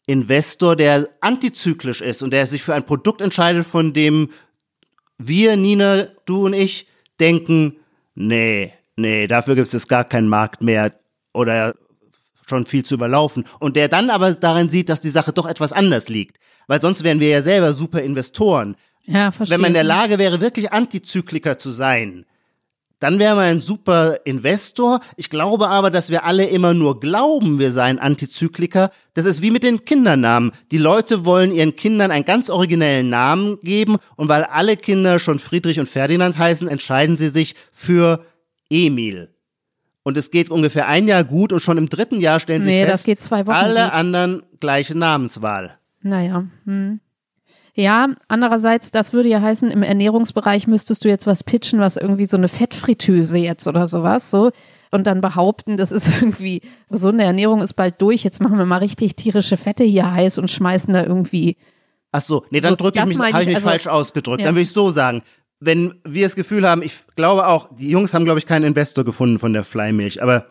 [0.05, 4.29] Investor, der antizyklisch ist und der sich für ein Produkt entscheidet, von dem
[5.17, 6.87] wir, Nina, du und ich,
[7.19, 7.79] denken,
[8.13, 10.93] nee, nee, dafür gibt es jetzt gar keinen Markt mehr
[11.33, 11.75] oder
[12.47, 13.43] schon viel zu überlaufen.
[13.59, 16.37] Und der dann aber darin sieht, dass die Sache doch etwas anders liegt.
[16.67, 18.77] Weil sonst wären wir ja selber super Investoren.
[19.05, 19.55] Ja, verstehe.
[19.55, 22.25] Wenn man in der Lage wäre, wirklich Antizykliker zu sein,
[22.99, 24.99] dann wäre man ein super Investor.
[25.17, 28.89] Ich glaube aber, dass wir alle immer nur glauben, wir seien Antizykliker.
[29.13, 30.53] Das ist wie mit den Kindernamen.
[30.71, 35.39] Die Leute wollen ihren Kindern einen ganz originellen Namen geben und weil alle Kinder schon
[35.39, 38.25] Friedrich und Ferdinand heißen, entscheiden sie sich für
[38.69, 39.29] Emil.
[40.03, 42.85] Und es geht ungefähr ein Jahr gut und schon im dritten Jahr stellen sie Nee,
[42.85, 43.07] fest,
[43.47, 43.93] alle gut.
[43.93, 45.77] anderen gleiche Namenswahl.
[46.01, 46.45] Naja.
[46.65, 46.99] Hm.
[47.77, 52.25] Ja, andererseits, das würde ja heißen, im Ernährungsbereich müsstest du jetzt was pitchen, was irgendwie
[52.25, 54.51] so eine Fettfritteuse jetzt oder sowas, so.
[54.91, 58.77] Und dann behaupten, das ist irgendwie, gesunde Ernährung ist bald durch, jetzt machen wir mal
[58.77, 61.57] richtig tierische Fette hier heiß und schmeißen da irgendwie.
[62.13, 63.87] Ach so, nee, dann So, drücke ich das mich, habe ich ich, mich also- falsch
[63.87, 64.39] ausgedrückt.
[64.39, 64.45] Ja.
[64.47, 65.21] Dann würde ich so sagen,
[65.59, 69.03] wenn wir das Gefühl haben, ich glaube auch, die Jungs haben, glaube ich, keinen Investor
[69.03, 70.45] gefunden von der Flymilch, aber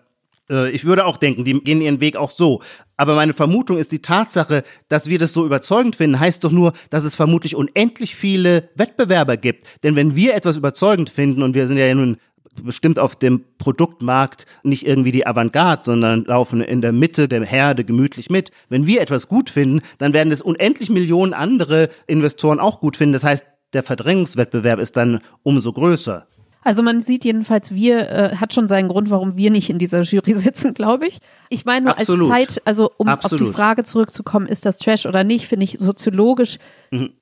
[0.49, 2.61] ich würde auch denken, die gehen ihren Weg auch so.
[2.97, 6.75] Aber meine Vermutung ist die Tatsache, dass wir das so überzeugend finden, heißt doch nur,
[6.91, 9.65] dass es vermutlich unendlich viele Wettbewerber gibt.
[9.83, 12.19] Denn wenn wir etwas überzeugend finden, und wir sind ja nun
[12.63, 17.85] bestimmt auf dem Produktmarkt nicht irgendwie die Avantgarde, sondern laufen in der Mitte der Herde
[17.85, 18.51] gemütlich mit.
[18.69, 23.15] Wenn wir etwas gut finden, dann werden es unendlich Millionen andere Investoren auch gut finden.
[23.15, 26.29] Das heißt, der Verdrängungswettbewerb ist dann umso größer.
[26.65, 30.01] Also man sieht jedenfalls, wir äh, hat schon seinen Grund, warum wir nicht in dieser
[30.03, 31.19] Jury sitzen, glaube ich.
[31.51, 32.31] Ich meine nur Absolut.
[32.33, 33.43] als Zeit, also um Absolut.
[33.43, 36.59] auf die Frage zurückzukommen, ist das Trash oder nicht, finde ich soziologisch,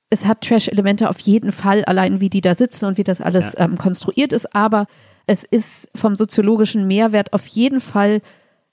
[0.09, 3.55] es hat Trash-Elemente auf jeden Fall, allein wie die da sitzen und wie das alles
[3.57, 4.85] ähm, konstruiert ist, aber
[5.25, 8.21] es ist vom soziologischen Mehrwert auf jeden Fall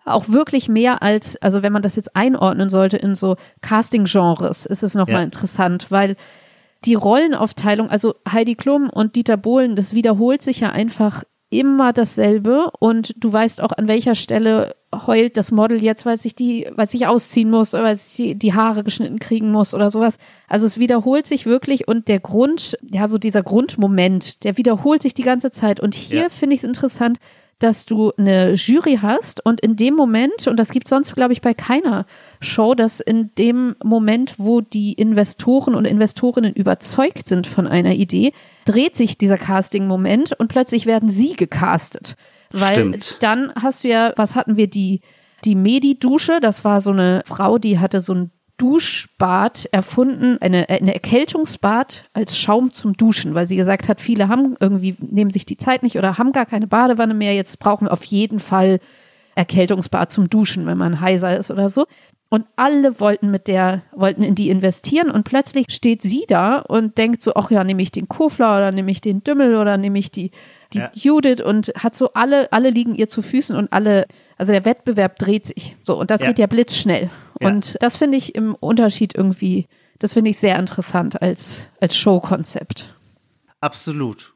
[0.04, 4.82] auch wirklich mehr als, also wenn man das jetzt einordnen sollte in so Casting-Genres, ist
[4.82, 5.22] es nochmal Ja.
[5.24, 6.16] interessant, weil
[6.84, 12.70] die Rollenaufteilung, also Heidi Klum und Dieter Bohlen, das wiederholt sich ja einfach immer dasselbe
[12.78, 14.76] und du weißt auch, an welcher Stelle
[15.06, 18.54] heult das Model jetzt, weil sich die, weil sich ausziehen muss oder weil sie die
[18.54, 20.16] Haare geschnitten kriegen muss oder sowas.
[20.48, 25.14] Also es wiederholt sich wirklich und der Grund, ja, so dieser Grundmoment, der wiederholt sich
[25.14, 25.80] die ganze Zeit.
[25.80, 26.28] Und hier Ja.
[26.28, 27.18] finde ich es interessant,
[27.60, 31.42] dass du eine Jury hast und in dem Moment, und das gibt sonst, glaube ich,
[31.42, 32.06] bei keiner
[32.40, 38.32] Show, dass in dem Moment, wo die Investoren und Investorinnen überzeugt sind von einer Idee,
[38.64, 42.16] dreht sich dieser Casting-Moment und plötzlich werden sie gecastet.
[42.50, 43.16] Weil Stimmt.
[43.20, 45.02] dann hast du ja, was hatten wir, die,
[45.44, 48.30] die Medi-Dusche, das war so eine Frau, die hatte so ein
[48.60, 54.54] Duschbad erfunden, eine, eine Erkältungsbad als Schaum zum Duschen, weil sie gesagt hat, viele haben
[54.60, 57.34] irgendwie, nehmen sich die Zeit nicht oder haben gar keine Badewanne mehr.
[57.34, 58.78] Jetzt brauchen wir auf jeden Fall
[59.34, 61.86] Erkältungsbad zum Duschen, wenn man heiser ist oder so.
[62.28, 66.96] Und alle wollten mit der, wollten in die investieren und plötzlich steht sie da und
[66.98, 69.98] denkt so, ach ja, nehme ich den Kofler oder nehme ich den Dümmel oder nehme
[69.98, 70.30] ich die,
[70.72, 70.90] die Ja.
[70.94, 74.06] Judith und hat so alle, alle liegen ihr zu Füßen und alle,
[74.38, 75.76] also der Wettbewerb dreht sich.
[75.82, 76.28] So, und das Ja.
[76.28, 77.10] geht ja blitzschnell.
[77.40, 77.48] Ja.
[77.48, 79.66] Und das finde ich im Unterschied irgendwie,
[79.98, 82.94] das finde ich sehr interessant als, als Showkonzept.
[83.60, 84.34] Absolut.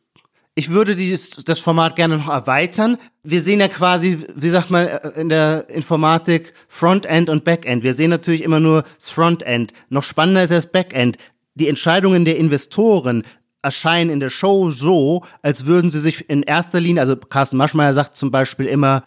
[0.57, 2.97] Ich würde dieses, das Format gerne noch erweitern.
[3.25, 7.83] Wir sehen ja quasi, wie sagt man äh, in der Informatik, Frontend und Backend.
[7.83, 9.73] Wir sehen natürlich immer nur das Frontend.
[9.89, 11.17] Noch spannender ist das Backend.
[11.55, 13.25] Die Entscheidungen der Investoren
[13.63, 17.95] erscheinen in der Show so, als würden sie sich in erster Linie, also Carsten Maschmeyer
[17.95, 19.03] sagt zum Beispiel immer,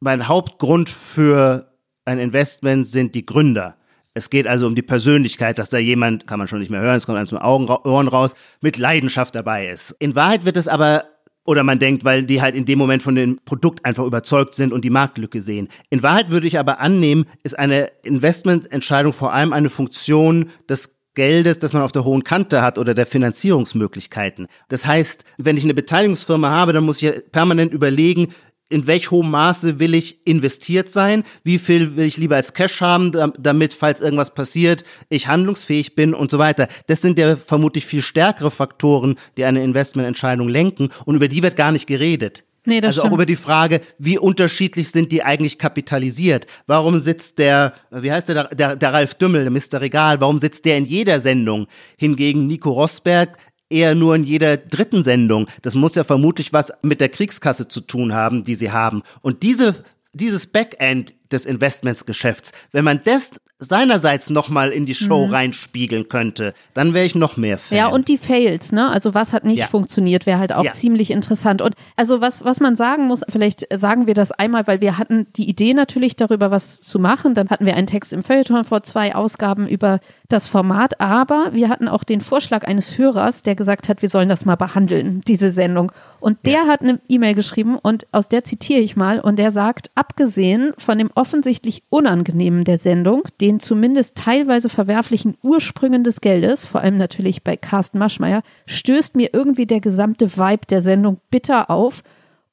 [0.00, 1.69] mein Hauptgrund für
[2.10, 3.76] ein Investment sind die Gründer.
[4.12, 6.96] Es geht also um die Persönlichkeit, dass da jemand, kann man schon nicht mehr hören,
[6.96, 9.92] es kommt einem zum Augen, Ohren raus, mit Leidenschaft dabei ist.
[10.00, 11.04] In Wahrheit wird es aber,
[11.44, 14.72] oder man denkt, weil die halt in dem Moment von dem Produkt einfach überzeugt sind
[14.72, 15.68] und die Marktlücke sehen.
[15.88, 21.58] In Wahrheit würde ich aber annehmen, ist eine Investmententscheidung vor allem eine Funktion des Geldes,
[21.58, 24.46] das man auf der hohen Kante hat oder der Finanzierungsmöglichkeiten.
[24.68, 28.28] Das heißt, wenn ich eine Beteiligungsfirma habe, dann muss ich permanent überlegen,
[28.70, 32.80] in welch hohem Maße will ich investiert sein, wie viel will ich lieber als Cash
[32.80, 36.68] haben, dam- damit, falls irgendwas passiert, ich handlungsfähig bin und so weiter.
[36.86, 41.56] Das sind ja vermutlich viel stärkere Faktoren, die eine Investmententscheidung lenken und über die wird
[41.56, 42.44] gar nicht geredet.
[42.66, 43.14] Nee, das also auch stimmt.
[43.14, 46.46] über die Frage, wie unterschiedlich sind die eigentlich kapitalisiert?
[46.66, 49.80] Warum sitzt der, wie heißt der, der, der Ralf Dümmel, der Mr.
[49.80, 51.68] Regal, warum sitzt der in jeder Sendung?
[51.96, 53.38] Hingegen Nico Rosberg
[53.70, 55.46] eher nur in jeder dritten Sendung.
[55.62, 59.02] Das muss ja vermutlich was mit der Kriegskasse zu tun haben, die sie haben.
[59.22, 66.08] Und diese, dieses Backend des Investmentsgeschäfts, wenn man das seinerseits nochmal in die Show reinspiegeln
[66.08, 67.76] könnte, dann wäre ich noch mehr Fan.
[67.76, 67.78] Mhm.
[67.78, 68.88] Ja, und die Fails, ne?
[68.88, 69.66] Also was hat nicht Ja.
[69.66, 70.72] funktioniert, wäre halt auch Ja.
[70.72, 71.60] ziemlich interessant.
[71.60, 75.26] Und also was, was man sagen muss, vielleicht sagen wir das einmal, weil wir hatten
[75.36, 77.34] die Idee natürlich darüber, was zu machen.
[77.34, 80.00] Dann hatten wir einen Text im Feuilleton vor zwei Ausgaben über
[80.30, 84.30] das Format, aber wir hatten auch den Vorschlag eines Hörers, der gesagt hat, wir sollen
[84.30, 85.92] das mal behandeln, diese Sendung.
[86.18, 89.90] Und der hat eine E-Mail geschrieben und aus der zitiere ich mal und der sagt,
[89.94, 96.80] abgesehen von dem offensichtlich Unangenehmen der Sendung, den zumindest teilweise verwerflichen Ursprüngen des Geldes, vor
[96.80, 102.02] allem natürlich bei Carsten Maschmeyer, stößt mir irgendwie der gesamte Vibe der Sendung bitter auf,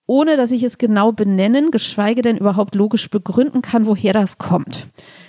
[0.05, 4.87] ohne dass ich es genau benennen, geschweige denn überhaupt logisch begründen kann, woher das kommt.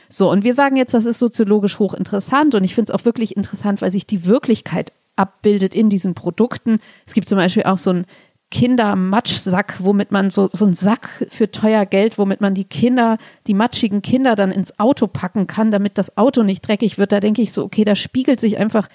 [0.08, 3.36] So, und wir sagen jetzt, das ist soziologisch hochinteressant und ich finde es auch wirklich
[3.36, 6.80] interessant, weil sich die Wirklichkeit abbildet in diesen Produkten.
[7.06, 8.06] Es gibt zum Beispiel auch so ein
[8.50, 13.54] Kindermatschsack, womit man so, so ein Sack für teuer Geld, womit man die Kinder, die
[13.54, 17.12] matschigen Kinder dann ins Auto packen kann, damit das Auto nicht dreckig wird.
[17.12, 18.88] Da denke ich so, okay, da spiegelt sich einfach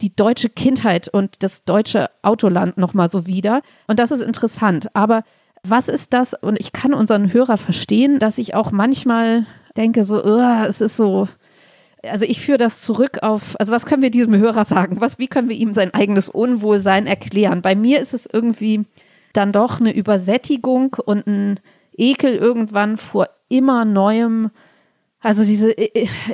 [0.00, 3.62] die deutsche Kindheit und das deutsche Autoland nochmal so wieder.
[3.86, 4.88] Und das ist interessant.
[4.94, 5.22] Aber
[5.62, 6.34] was ist das?
[6.34, 10.96] Und ich kann unseren Hörer verstehen, dass ich auch manchmal denke, so, "Ugh, es ist
[10.96, 11.28] so,
[12.02, 15.00] also ich führe das zurück auf, also was können wir diesem Hörer sagen?
[15.00, 17.62] Was, wie können wir ihm sein eigenes Unwohlsein erklären?
[17.62, 18.84] Bei mir ist es irgendwie
[19.32, 21.60] dann doch eine Übersättigung und ein
[21.96, 24.50] Ekel irgendwann vor immer neuem.
[25.20, 25.74] Also diese,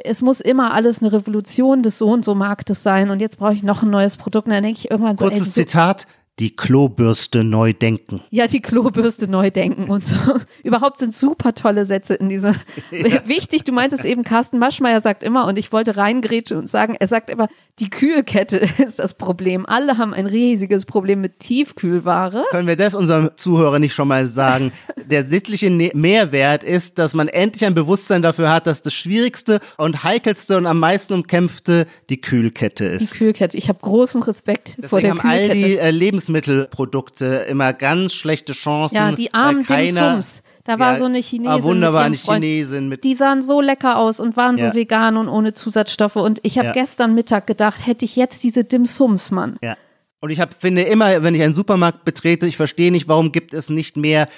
[0.04, 3.54] es muss immer alles eine Revolution des so und so Marktes sein und jetzt brauche
[3.54, 4.46] ich noch ein neues Produkt.
[4.46, 6.06] Und dann denke ich irgendwann so, ey, Kurzes so Zitat.
[6.38, 8.20] Die Klobürste neu denken.
[8.30, 10.16] Ja, die Klobürste neu denken und so.
[10.62, 12.54] Überhaupt sind super tolle Sätze in dieser.
[12.90, 13.20] Ja.
[13.26, 17.08] Wichtig, du meintest eben, Carsten Maschmeyer sagt immer, und ich wollte reingrätschen und sagen, er
[17.08, 19.66] sagt immer, die Kühlkette ist das Problem.
[19.66, 22.44] Alle haben ein riesiges Problem mit Tiefkühlware.
[22.50, 24.72] Können wir das unserem Zuhörer nicht schon mal sagen?
[25.04, 29.60] Der sittliche ne Mehrwert ist, dass man endlich ein Bewusstsein dafür hat, dass das Schwierigste
[29.78, 33.14] und heikelste und am meisten umkämpfte die Kühlkette ist.
[33.14, 33.56] Die Kühlkette.
[33.56, 35.50] Ich habe großen Respekt Deswegen vor der haben Kühlkette.
[35.50, 35.90] all die äh,
[36.28, 38.96] Lebensmittelprodukte immer ganz schlechte Chancen.
[38.96, 40.42] Ja, die armen Dimsums.
[40.64, 41.60] Da war ja, so eine Chinesin.
[41.60, 42.88] Ah, wunderbar, eine Chinesin.
[42.88, 44.70] Mit die sahen so lecker aus und waren ja.
[44.70, 46.16] so vegan und ohne Zusatzstoffe.
[46.16, 46.72] Und ich habe ja.
[46.72, 49.56] gestern Mittag gedacht, hätte ich jetzt diese Dimsums, Mann.
[49.62, 49.76] Ja.
[50.20, 53.54] Und ich hab, finde immer, wenn ich einen Supermarkt betrete, ich verstehe nicht, warum gibt
[53.54, 54.28] es nicht mehr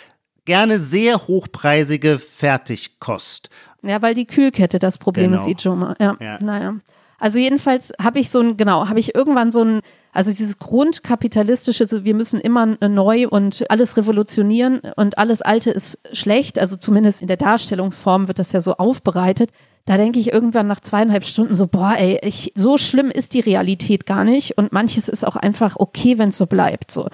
[0.45, 3.49] gerne sehr hochpreisige Fertigkost.
[3.83, 5.47] Ja, weil die Kühlkette das Problem genau.
[5.47, 5.95] ist, Ijoma.
[6.01, 6.39] Ja, ja.
[6.43, 6.75] naja.
[7.19, 9.81] Also jedenfalls habe ich so ein, genau, habe ich irgendwann so ein,
[10.13, 15.99] also dieses grundkapitalistische, so wir müssen immer neu und alles revolutionieren und alles Alte ist
[16.13, 19.51] schlecht, also zumindest in der Darstellungsform wird das ja so aufbereitet.
[19.85, 23.41] Da denke ich irgendwann nach zweieinhalb Stunden so, boah, ey, ich, so schlimm ist die
[23.41, 26.91] Realität gar nicht und manches ist auch einfach okay, wenn es so bleibt.
[26.91, 27.09] So.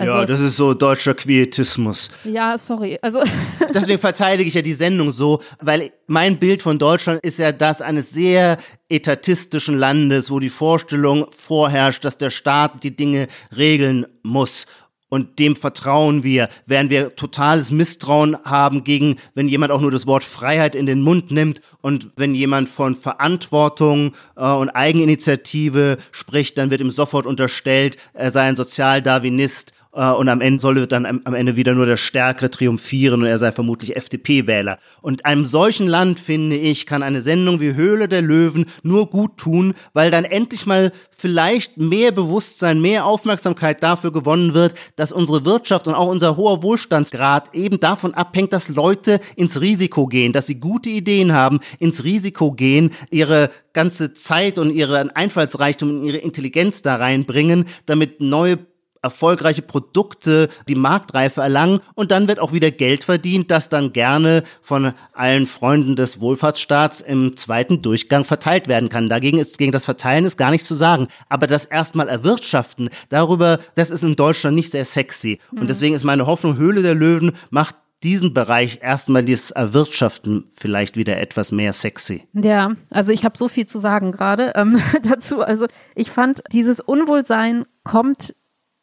[0.00, 2.10] Also, ja, das ist so deutscher Quietismus.
[2.24, 2.98] Ja, sorry.
[3.02, 3.22] Also
[3.74, 7.82] Deswegen verteidige ich ja die Sendung so, weil mein Bild von Deutschland ist ja das
[7.82, 8.56] eines sehr
[8.88, 14.66] etatistischen Landes, wo die Vorstellung vorherrscht, dass der Staat die Dinge regeln muss
[15.10, 20.06] und dem vertrauen wir, während wir totales Misstrauen haben gegen, wenn jemand auch nur das
[20.06, 26.56] Wort Freiheit in den Mund nimmt und wenn jemand von Verantwortung äh, und Eigeninitiative spricht,
[26.56, 31.06] dann wird ihm sofort unterstellt, er sei ein Sozialdarwinist äh, und am Ende solle dann
[31.06, 34.78] am, Ende wieder nur der Stärkere triumphieren und er sei vermutlich FDP-Wähler.
[35.02, 39.36] Und einem solchen Land, finde ich, kann eine Sendung wie Höhle der Löwen nur gut
[39.36, 45.44] tun, weil dann endlich mal vielleicht mehr Bewusstsein, mehr Aufmerksamkeit dafür gewonnen wird, dass unsere
[45.44, 50.46] Wirtschaft und auch unser hoher Wohlstandsgrad eben davon abhängt, dass Leute ins Risiko gehen, dass
[50.46, 56.16] sie gute Ideen haben, ins Risiko gehen, ihre ganze Zeit und ihren Einfallsreichtum und ihre
[56.18, 58.58] Intelligenz da reinbringen, damit neue
[59.02, 64.42] erfolgreiche Produkte die Marktreife erlangen und dann wird auch wieder Geld verdient, das dann gerne
[64.62, 69.08] von allen Freunden des Wohlfahrtsstaats im zweiten Durchgang verteilt werden kann.
[69.08, 73.58] Dagegen ist gegen das Verteilen ist gar nichts zu sagen, aber das erstmal erwirtschaften, darüber,
[73.74, 75.66] das ist in Deutschland nicht sehr sexy und mhm.
[75.68, 81.18] deswegen ist meine Hoffnung Höhle der Löwen macht diesen Bereich erstmal dieses Erwirtschaften vielleicht wieder
[81.18, 82.26] etwas mehr sexy.
[82.32, 85.42] Ja, also ich habe so viel zu sagen gerade ähm, dazu.
[85.42, 88.34] Also ich fand, dieses Unwohlsein kommt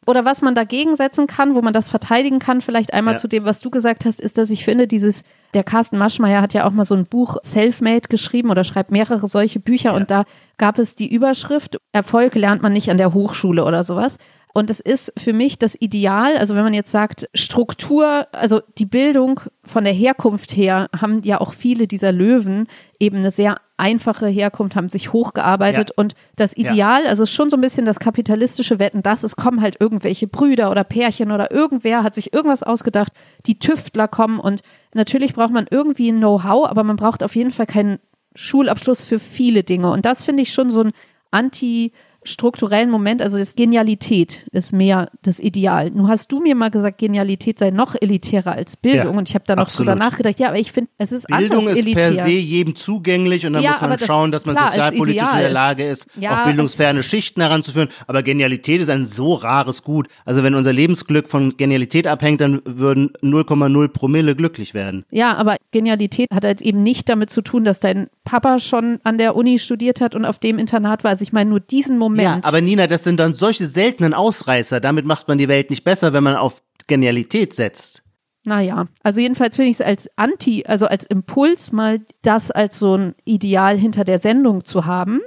[0.08, 3.18] oder was man dagegen setzen kann, wo man das verteidigen kann, vielleicht einmal ja.
[3.18, 6.54] zu dem, was du gesagt hast, ist, dass ich finde, dieses, der Carsten Maschmeyer hat
[6.54, 9.96] ja auch mal so ein Buch Selfmade geschrieben oder schreibt mehrere solche Bücher ja.
[9.96, 10.24] und da
[10.56, 14.16] gab es die Überschrift, Erfolg lernt man nicht an der Hochschule oder sowas.
[14.54, 18.86] Und es ist für mich das Ideal, also wenn man jetzt sagt, Struktur, also die
[18.86, 22.66] Bildung von der Herkunft her, haben ja auch viele dieser Löwen
[22.98, 25.94] eben eine sehr einfache Herkunft, haben sich hochgearbeitet ja.
[25.96, 27.08] und das Ideal, ja.
[27.08, 30.82] also schon so ein bisschen das kapitalistische Wetten, dass es kommen halt irgendwelche Brüder oder
[30.82, 33.12] Pärchen oder irgendwer hat sich irgendwas ausgedacht,
[33.46, 34.62] die Tüftler kommen und
[34.94, 38.00] natürlich braucht man irgendwie ein Know-how, aber man braucht auf jeden Fall keinen
[38.34, 40.92] Schulabschluss für viele Dinge und das finde ich schon so ein
[41.30, 41.92] Anti-
[42.28, 45.90] strukturellen Moment, also das Genialität ist mehr das Ideal.
[45.90, 49.34] Nun hast du mir mal gesagt, Genialität sei noch elitärer als Bildung ja, und ich
[49.34, 49.92] habe da noch absolut.
[49.92, 50.38] drüber nachgedacht.
[50.38, 52.12] Ja, aber ich finde, es ist Bildung anders ist elitär.
[52.12, 55.38] per se jedem zugänglich und da ja, muss man schauen, dass man klar, sozialpolitisch in
[55.38, 57.88] der Lage ist, ja, auch bildungsferne Schichten heranzuführen.
[58.06, 60.08] Aber Genialität ist ein so rares Gut.
[60.24, 65.04] Also wenn unser Lebensglück von Genialität abhängt, dann würden 0,0 Promille glücklich werden.
[65.10, 69.18] Ja, aber Genialität hat jetzt eben nicht damit zu tun, dass dein Papa schon an
[69.18, 71.10] der Uni studiert hat und auf dem Internat war.
[71.10, 72.44] Also ich meine nur diesen Moment Moment.
[72.44, 74.80] Ja, aber Nina, das sind dann solche seltenen Ausreißer.
[74.80, 78.02] Damit macht man die Welt nicht besser, wenn man auf Genialität setzt.
[78.44, 82.96] Naja, also jedenfalls finde ich es als Anti, also als Impuls mal das als so
[82.96, 85.20] ein Ideal hinter der Sendung zu haben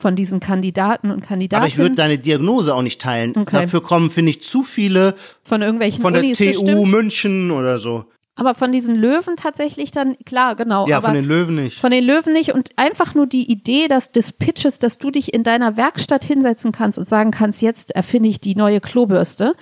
[0.00, 1.62] von diesen Kandidaten und Kandidaten.
[1.62, 3.34] Aber ich würde deine Diagnose auch nicht teilen.
[3.36, 3.62] Okay.
[3.62, 8.04] Dafür kommen, finde ich, zu viele von irgendwelchen von der Unis, TU München oder so.
[8.38, 10.86] Aber von diesen Löwen tatsächlich dann, klar, genau.
[10.86, 11.80] Ja, von den Löwen nicht.
[11.80, 12.52] Von den Löwen nicht.
[12.52, 16.70] Und einfach nur die Idee dass des Pitches, dass du dich in deiner Werkstatt hinsetzen
[16.70, 19.54] kannst und sagen kannst, jetzt erfinde ich die neue Klobürste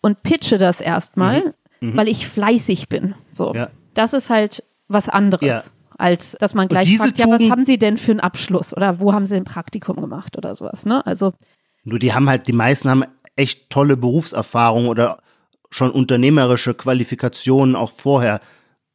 [0.00, 1.90] und pitche das erstmal, mhm.
[1.90, 1.96] Mhm.
[1.96, 3.14] weil ich fleißig bin.
[3.32, 3.52] So.
[3.52, 3.68] Ja.
[3.94, 5.48] Das ist halt was anderes.
[5.48, 5.62] Ja.
[5.98, 9.12] Als dass man gleich fragt, ja, was haben Sie denn für einen Abschluss oder wo
[9.12, 11.04] haben Sie ein Praktikum gemacht oder sowas, ne?
[11.04, 11.34] Also.
[11.84, 13.04] Nur die haben halt, die meisten haben
[13.36, 15.18] echt tolle Berufserfahrung oder
[15.70, 18.40] schon unternehmerische Qualifikationen auch vorher.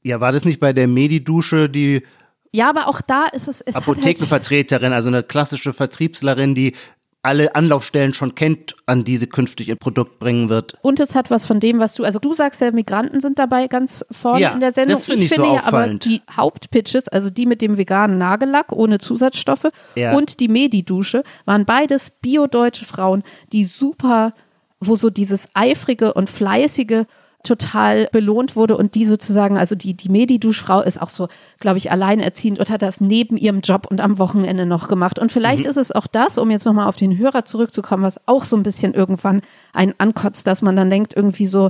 [0.03, 2.03] Ja, war das nicht bei der Medidusche die
[2.51, 3.59] ja, aber auch da ist es.
[3.59, 6.73] es Apothekenvertreterin, halt also eine klassische Vertriebslerin, die
[7.21, 10.77] alle Anlaufstellen schon kennt, an die sie künftig ihr Produkt bringen wird.
[10.83, 13.67] Und es hat was von dem, was du, also du sagst ja, Migranten sind dabei
[13.67, 14.95] ganz vorne Ja, in der Sendung.
[14.95, 18.71] das finde ich so finde ja aber die Hauptpitches, also die mit dem veganen Nagellack
[18.71, 20.15] ohne Zusatzstoffe Ja.
[20.15, 24.33] und die Medi-Dusche, waren beides biodeutsche Frauen, die super,
[24.79, 27.05] wo so dieses eifrige und fleißige
[27.43, 31.27] total belohnt wurde und die sozusagen, also die, die Medi-Duschfrau ist auch so,
[31.59, 35.19] glaube ich, alleinerziehend und hat das neben ihrem Job und am Wochenende noch gemacht.
[35.19, 35.69] Und vielleicht Mhm.
[35.69, 38.63] ist es auch das, um jetzt nochmal auf den Hörer zurückzukommen, was auch so ein
[38.63, 39.41] bisschen irgendwann
[39.73, 41.69] einen ankotzt, dass man dann denkt, irgendwie so,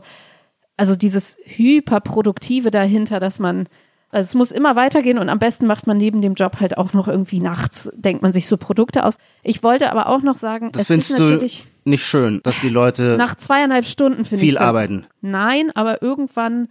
[0.78, 3.68] also dieses Hyperproduktive dahinter, dass man,
[4.10, 6.94] also es muss immer weitergehen und am besten macht man neben dem Job halt auch
[6.94, 9.18] noch irgendwie nachts, denkt man sich so Produkte aus.
[9.44, 12.60] Ich wollte aber auch noch sagen, Das es ist findest du natürlich nicht schön, dass
[12.60, 15.06] die Leute nach zweieinhalb Stunden viel arbeiten.
[15.22, 16.68] Nein, aber irgendwann,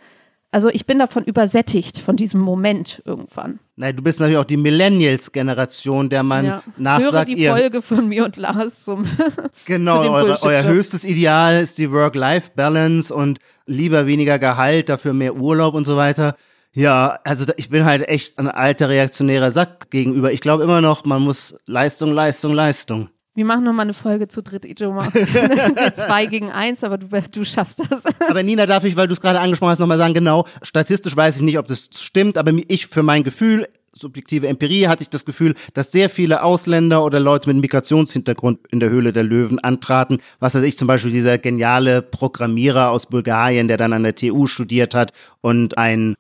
[0.51, 3.59] also ich bin davon übersättigt, von diesem Moment irgendwann.
[3.77, 6.63] Nein, du bist natürlich auch die Millennials-Generation, der man Ja.
[6.65, 9.05] Höre nachsagt, die ihr Folge von mir und Lars zum
[9.67, 15.35] Genau, zu eure, euer höchstes Ideal ist die Work-Life-Balance und lieber weniger Gehalt, dafür mehr
[15.37, 16.37] Urlaub und so weiter.
[16.75, 20.33] Ja, also ich bin halt echt ein alter reaktionärer Sack gegenüber.
[20.33, 23.09] Ich glaube immer noch, man muss Leistung, Leistung, Leistung.
[23.37, 25.09] Wir machen nochmal eine Folge zu dritt, Ijoma.
[25.95, 28.03] Zwei gegen eins, aber du, du schaffst das.
[28.29, 31.37] Aber Nina, darf ich, weil du es gerade angesprochen hast, nochmal sagen, genau, statistisch weiß
[31.37, 35.25] ich nicht, ob das stimmt, aber ich für mein Gefühl, subjektive Empirie, hatte ich das
[35.25, 40.19] Gefühl, dass sehr viele Ausländer oder Leute mit Migrationshintergrund in der Höhle der Löwen antraten.
[40.41, 44.47] Was weiß ich, zum Beispiel dieser geniale Programmierer aus Bulgarien, der dann an der TU
[44.47, 46.15] studiert hat und ein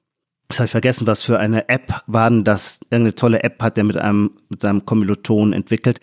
[0.49, 2.81] das habe ich vergessen, was für eine App war denn das?
[2.91, 6.01] Irgendeine tolle App hat der mit einem, mit seinem Kommilitonen entwickelt.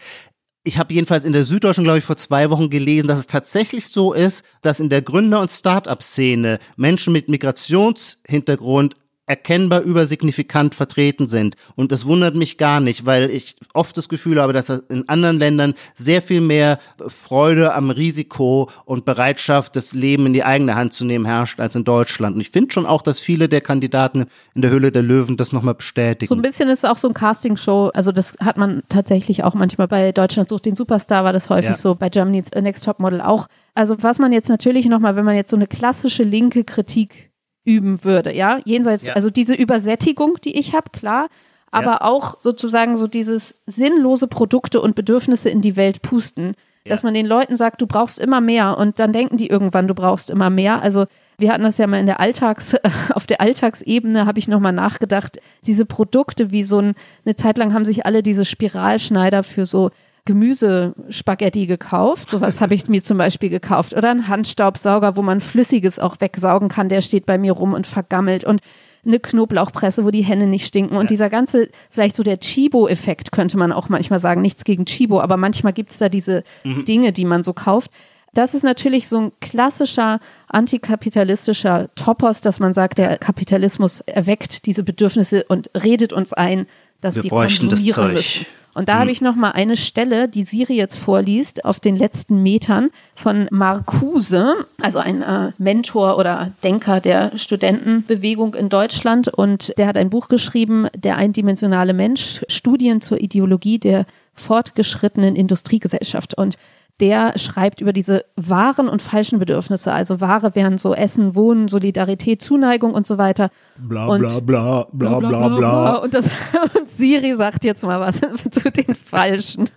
[0.63, 3.87] Ich habe jedenfalls in der Süddeutschen, glaube ich, vor zwei Wochen gelesen, dass es tatsächlich
[3.87, 8.95] so ist, dass in der Gründer- und Start-up-Szene Menschen mit Migrationshintergrund
[9.27, 11.55] erkennbar übersignifikant vertreten sind.
[11.75, 15.07] Und das wundert mich gar nicht, weil ich oft das Gefühl habe, dass das in
[15.07, 20.75] anderen Ländern sehr viel mehr Freude am Risiko und Bereitschaft, das Leben in die eigene
[20.75, 22.35] Hand zu nehmen, herrscht als in Deutschland.
[22.35, 25.53] Und ich finde schon auch, dass viele der Kandidaten in der Höhle der Löwen das
[25.53, 26.27] nochmal bestätigen.
[26.27, 29.87] So ein bisschen ist auch so ein Castingshow, also das hat man tatsächlich auch manchmal
[29.87, 31.73] bei Deutschland sucht den Superstar, war das häufig Ja.
[31.77, 33.47] so, bei Germany's Next Top Model auch.
[33.75, 37.30] Also was man jetzt natürlich nochmal, wenn man jetzt so eine klassische linke Kritik
[37.63, 39.13] üben würde, ja, jenseits, Ja.
[39.13, 41.27] also diese Übersättigung, die ich habe, klar,
[41.71, 46.55] aber auch sozusagen so dieses sinnlose Produkte und Bedürfnisse in die Welt pusten,
[46.85, 49.93] dass man den Leuten sagt, du brauchst immer mehr und dann denken die irgendwann, du
[49.93, 50.81] brauchst immer mehr.
[50.81, 51.05] Also
[51.37, 52.75] wir hatten das ja mal in der Alltags,
[53.13, 57.73] auf der Alltagsebene habe ich nochmal nachgedacht, diese Produkte wie so ein, eine Zeit lang
[57.73, 59.91] haben sich alle diese Spiralschneider für so
[60.25, 62.29] Gemüsespaghetti gekauft.
[62.29, 63.95] Sowas habe ich mir zum Beispiel gekauft.
[63.95, 67.87] Oder ein Handstaubsauger, wo man Flüssiges auch wegsaugen kann, der steht bei mir rum und
[67.87, 68.43] vergammelt.
[68.43, 68.61] Und
[69.05, 70.95] eine Knoblauchpresse, wo die Hände nicht stinken.
[70.95, 74.41] Und dieser ganze, vielleicht so der Chibo-Effekt, könnte man auch manchmal sagen.
[74.41, 77.89] Nichts gegen Chibo, aber manchmal gibt es da diese Dinge, die man so kauft.
[78.33, 84.83] Das ist natürlich so ein klassischer antikapitalistischer Topos, dass man sagt, der Kapitalismus erweckt diese
[84.83, 86.65] Bedürfnisse und redet uns ein,
[87.01, 88.13] dass Wir wir, bräuchten das Zeug.
[88.13, 88.45] müssen.
[88.73, 92.41] Und da habe ich noch mal eine Stelle, die Siri jetzt vorliest, auf den letzten
[92.41, 99.27] Metern von Marcuse, also ein äh, Mentor oder Denker der Studentenbewegung in Deutschland.
[99.27, 106.37] Und der hat ein Buch geschrieben, Der eindimensionale Mensch, Studien zur Ideologie der fortgeschrittenen Industriegesellschaft.
[106.37, 106.57] Und
[106.99, 109.91] der schreibt über diese wahren und falschen Bedürfnisse.
[109.91, 113.49] Also wahre wären so Essen, Wohnen, Solidarität, Zuneigung und so weiter.
[113.77, 115.95] Bla Und- bla bla bla bla bla.
[115.95, 116.29] Und, das,
[116.77, 118.19] und Siri sagt jetzt mal was
[118.51, 119.69] zu den Falschen.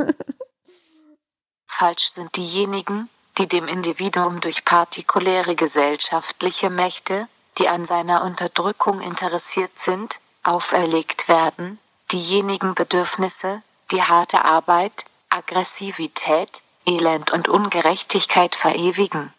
[1.66, 3.08] Falsch sind diejenigen,
[3.38, 7.26] die dem Individuum durch partikuläre gesellschaftliche Mächte,
[7.58, 11.78] die an seiner Unterdrückung interessiert sind, auferlegt werden,
[12.12, 19.32] diejenigen Bedürfnisse, die harte Arbeit, Aggressivität, Elend und Ungerechtigkeit verewigen.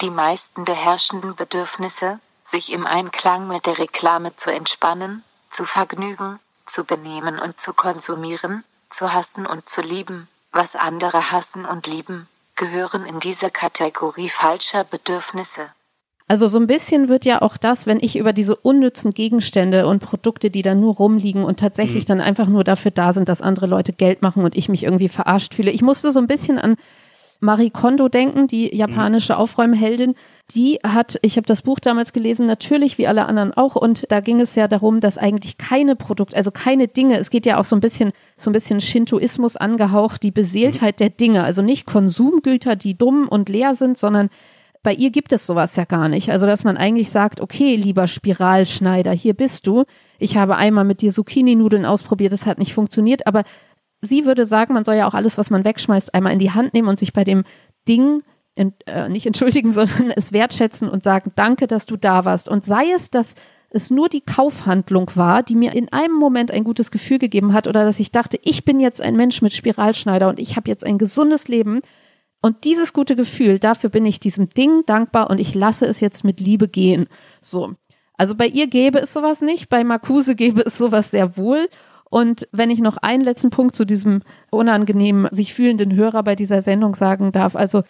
[0.00, 6.40] Die meisten der herrschenden Bedürfnisse, sich im Einklang mit der Reklame zu entspannen, zu vergnügen,
[6.66, 12.28] zu benehmen und zu konsumieren, zu hassen und zu lieben, was andere hassen und lieben,
[12.56, 15.72] gehören in diese Kategorie falscher Bedürfnisse.
[16.30, 20.00] Also so ein bisschen wird ja auch das, wenn ich über diese unnützen Gegenstände und
[20.00, 23.66] Produkte, die da nur rumliegen und tatsächlich dann einfach nur dafür da sind, dass andere
[23.66, 25.70] Leute Geld machen und ich mich irgendwie verarscht fühle.
[25.70, 26.76] Ich musste so ein bisschen an
[27.40, 30.16] Marie Kondo denken, die japanische Aufräumheldin.
[30.54, 33.76] Die hat, ich habe das Buch damals gelesen, natürlich wie alle anderen auch.
[33.76, 37.46] Und da ging es ja darum, dass eigentlich keine Produkte, also keine Dinge, es geht
[37.46, 41.44] ja auch so ein bisschen, so ein bisschen Shintoismus angehaucht, die Beseeltheit der Dinge.
[41.44, 44.30] Also nicht Konsumgüter, die dumm und leer sind, sondern
[44.82, 46.30] bei ihr gibt es sowas ja gar nicht.
[46.30, 49.84] Also, dass man eigentlich sagt, okay, lieber Spiralschneider, hier bist du.
[50.18, 53.42] Ich habe einmal mit dir Zucchini-Nudeln ausprobiert, das hat nicht funktioniert, aber
[54.00, 56.74] sie würde sagen, man soll ja auch alles, was man wegschmeißt, einmal in die Hand
[56.74, 57.44] nehmen und sich bei dem
[57.88, 58.22] Ding
[58.54, 62.48] in, äh, nicht entschuldigen, sondern es wertschätzen und sagen, danke, dass du da warst.
[62.48, 63.34] Und sei es, dass
[63.70, 67.66] es nur die Kaufhandlung war, die mir in einem Moment ein gutes Gefühl gegeben hat
[67.66, 70.84] oder dass ich dachte, ich bin jetzt ein Mensch mit Spiralschneider und ich habe jetzt
[70.84, 71.80] ein gesundes Leben.
[72.40, 76.24] Und dieses gute Gefühl, dafür bin ich diesem Ding dankbar und ich lasse es jetzt
[76.24, 77.06] mit Liebe gehen.
[77.40, 77.74] So.
[78.16, 81.68] Also bei ihr gäbe es sowas nicht, bei Marcuse gäbe es sowas sehr wohl.
[82.10, 86.62] Und wenn ich noch einen letzten Punkt zu diesem unangenehmen, sich fühlenden Hörer bei dieser
[86.62, 87.82] Sendung sagen darf, also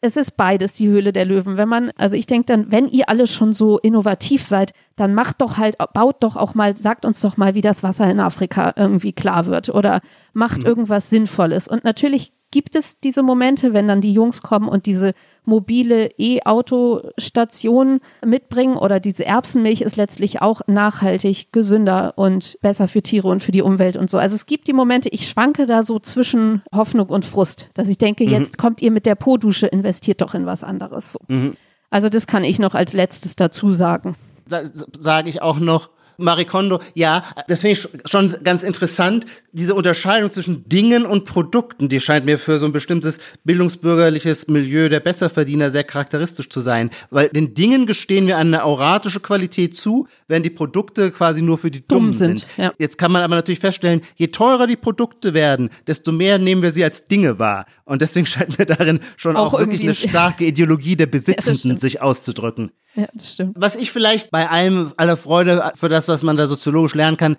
[0.00, 1.56] es ist beides die Höhle der Löwen.
[1.56, 5.40] Wenn man, also ich denke dann, wenn ihr alle schon so innovativ seid, dann macht
[5.40, 8.74] doch halt, baut doch auch mal, sagt uns doch mal, wie das Wasser in Afrika
[8.76, 10.00] irgendwie klar wird oder
[10.32, 10.66] macht mhm.
[10.66, 11.68] irgendwas Sinnvolles.
[11.68, 15.12] Und natürlich gibt es diese Momente, wenn dann die Jungs kommen und diese
[15.44, 23.28] mobile E-Auto-Station mitbringen oder diese Erbsenmilch ist letztlich auch nachhaltig gesünder und besser für Tiere
[23.28, 24.18] und für die Umwelt und so.
[24.18, 27.98] Also es gibt die Momente, ich schwanke da so zwischen Hoffnung und Frust, dass ich
[27.98, 28.30] denke, mhm.
[28.30, 31.12] jetzt kommt ihr mit der Po-Dusche, investiert doch in was anderes.
[31.12, 31.18] So.
[31.28, 31.56] Mhm.
[31.90, 34.16] Also das kann ich noch als letztes dazu sagen.
[34.48, 34.62] Da
[34.98, 39.26] sage ich auch noch, Marikondo, ja, das finde ich schon ganz interessant.
[39.52, 44.88] Diese Unterscheidung zwischen Dingen und Produkten, die scheint mir für so ein bestimmtes bildungsbürgerliches Milieu
[44.88, 46.90] der Besserverdiener sehr charakteristisch zu sein.
[47.10, 51.70] Weil den Dingen gestehen wir eine auratische Qualität zu, während die Produkte quasi nur für
[51.70, 52.40] die Dummen Dumm sind.
[52.40, 52.48] sind.
[52.56, 52.72] Ja.
[52.78, 56.72] Jetzt kann man aber natürlich feststellen, je teurer die Produkte werden, desto mehr nehmen wir
[56.72, 57.66] sie als Dinge wahr.
[57.84, 61.76] Und deswegen scheint mir darin schon auch, auch wirklich eine starke Ideologie der Besitzenden ja,
[61.78, 62.70] sich auszudrücken.
[62.96, 63.54] Ja, das stimmt.
[63.58, 67.36] Was ich vielleicht bei allem aller Freude für das, was man da soziologisch lernen kann,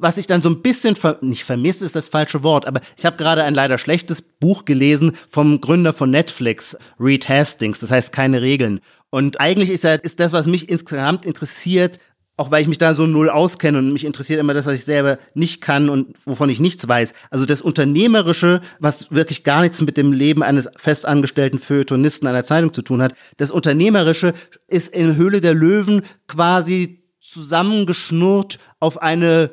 [0.00, 3.06] was ich dann so ein bisschen ver nicht vermisse, ist das falsche Wort, aber ich
[3.06, 8.12] habe gerade ein leider schlechtes Buch gelesen vom Gründer von Netflix, Reed Hastings, das heißt
[8.12, 8.80] keine Regeln.
[9.10, 11.98] Und eigentlich ist, er, ist das, was mich insgesamt interessiert,
[12.36, 14.84] auch weil ich mich da so null auskenne und mich interessiert immer das, was ich
[14.84, 17.14] selber nicht kann und wovon ich nichts weiß.
[17.30, 22.74] Also das Unternehmerische, was wirklich gar nichts mit dem Leben eines festangestellten Feuilletonisten einer Zeitung
[22.74, 24.34] zu tun hat, das Unternehmerische
[24.68, 29.50] ist in Höhle der Löwen quasi zusammengeschnurrt auf eine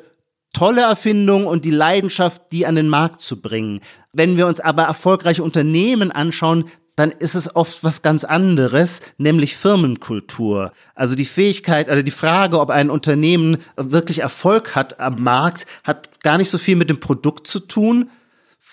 [0.52, 3.80] tolle Erfindung und die Leidenschaft, die an den Markt zu bringen.
[4.12, 6.66] Wenn wir uns aber erfolgreiche Unternehmen anschauen,
[6.96, 10.72] dann ist es oft was ganz anderes, nämlich Firmenkultur.
[10.94, 16.22] Also die Fähigkeit oder die Frage, ob ein Unternehmen wirklich Erfolg hat am Markt, hat
[16.22, 18.10] gar nicht so viel mit dem Produkt zu tun,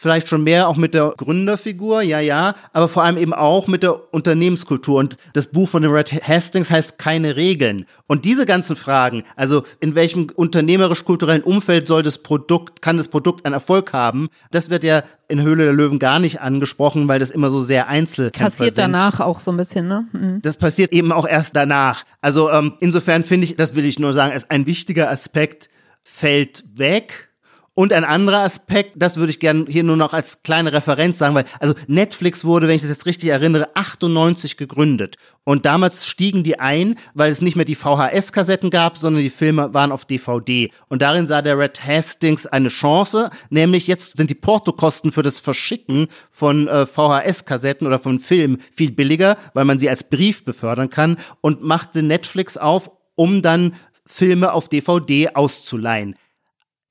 [0.02, 3.84] vielleicht schon mehr auch mit der Gründerfigur, ja, ja, aber vor allem eben auch mit
[3.84, 4.98] der Unternehmenskultur.
[4.98, 7.86] Und das Buch von dem Red Hastings heißt Keine Regeln.
[8.08, 13.46] Und diese ganzen Fragen, also in welchem unternehmerisch-kulturellen Umfeld soll das Produkt, kann das Produkt
[13.46, 17.30] einen Erfolg haben, das wird ja in Höhle der Löwen gar nicht angesprochen, weil das
[17.30, 18.82] immer so sehr Einzelkämpfer Passiert sind.
[18.82, 20.08] danach auch so ein bisschen, ne?
[20.14, 20.42] Mhm.
[20.42, 22.06] Das passiert eben auch erst danach.
[22.22, 25.70] Also ähm, insofern finde ich, das will ich nur sagen, ist ein wichtiger Aspekt
[26.04, 27.31] fällt weg
[27.74, 31.36] und ein anderer Aspekt, das würde ich gerne hier nur noch als kleine Referenz sagen,
[31.36, 35.16] weil also Netflix wurde, wenn ich das jetzt richtig erinnere, 98 gegründet.
[35.46, 39.74] Und damals stiegen die ein, weil es nicht mehr die VHS-Kassetten gab, sondern die Filme
[39.74, 40.70] waren auf DVD.
[40.90, 45.40] Und darin sah der Red Hastings eine Chance, nämlich jetzt sind die Portokosten für das
[45.40, 50.90] Verschicken von äh, VHS-Kassetten oder von Filmen viel billiger, weil man sie als Brief befördern
[50.90, 56.16] kann und machte Netflix auf, um dann Filme auf DVD auszuleihen.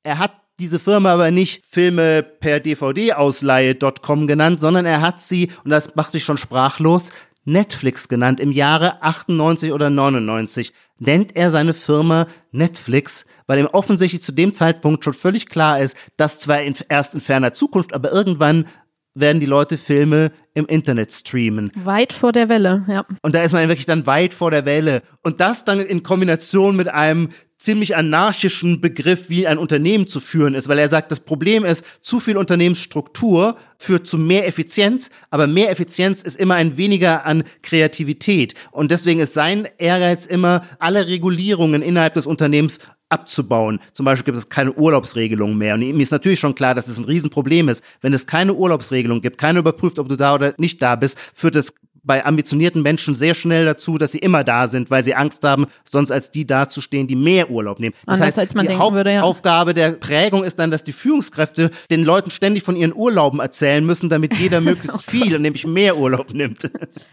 [0.02, 5.70] Er hat diese Firma aber nicht Filme per DVD-Ausleihe.com genannt, sondern er hat sie, und
[5.70, 7.10] das macht mich schon sprachlos,
[7.44, 8.38] Netflix genannt.
[8.38, 14.52] Im Jahre 98 oder 99 nennt er seine Firma Netflix, weil ihm offensichtlich zu dem
[14.52, 18.66] Zeitpunkt schon völlig klar ist, dass zwar in, erst in ferner Zukunft, aber irgendwann
[19.14, 21.70] werden die Leute Filme im Internet streamen.
[21.74, 23.06] Weit vor der Welle, ja.
[23.22, 25.02] Und da ist man wirklich dann weit vor der Welle.
[25.22, 27.28] Und das dann in Kombination mit einem
[27.60, 31.84] ziemlich anarchischen Begriff, wie ein Unternehmen zu führen ist, weil er sagt, das Problem ist,
[32.00, 37.44] zu viel Unternehmensstruktur führt zu mehr Effizienz, aber mehr Effizienz ist immer ein weniger an
[37.62, 38.54] Kreativität.
[38.70, 42.80] Und deswegen ist sein Ehrgeiz immer, alle Regulierungen innerhalb des Unternehmens
[43.10, 43.80] abzubauen.
[43.92, 45.74] Zum Beispiel gibt es keine Urlaubsregelung mehr.
[45.74, 47.84] Und ihm ist natürlich schon klar, dass es ein Riesenproblem ist.
[48.00, 51.56] Wenn es keine Urlaubsregelung gibt, keiner überprüft, ob du da oder nicht da bist, führt
[51.56, 55.44] es bei ambitionierten Menschen sehr schnell dazu, dass sie immer da sind, weil sie Angst
[55.44, 57.94] haben, sonst als die dazustehen, die mehr Urlaub nehmen.
[58.06, 59.20] Das Anders, heißt, als man die denken würde, ja.
[59.20, 63.84] Hauptaufgabe der Prägung ist dann, dass die Führungskräfte den Leuten ständig von ihren Urlauben erzählen
[63.84, 66.70] müssen, damit jeder möglichst oh viel, nämlich mehr Urlaub nimmt.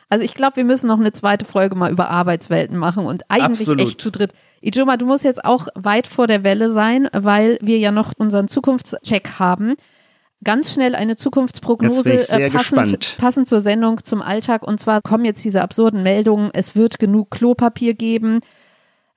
[0.09, 3.67] Also ich glaube, wir müssen noch eine zweite Folge mal über Arbeitswelten machen und eigentlich
[3.67, 3.87] Absolut.
[3.87, 4.33] echt zu dritt.
[4.61, 8.47] Ijoma, du musst jetzt auch weit vor der Welle sein, weil wir ja noch unseren
[8.47, 9.75] Zukunftscheck haben
[10.43, 14.63] ganz schnell eine Zukunftsprognose äh, passend, passend zur Sendung, zum Alltag.
[14.63, 18.41] Und zwar kommen jetzt diese absurden Meldungen, es wird genug Klopapier geben.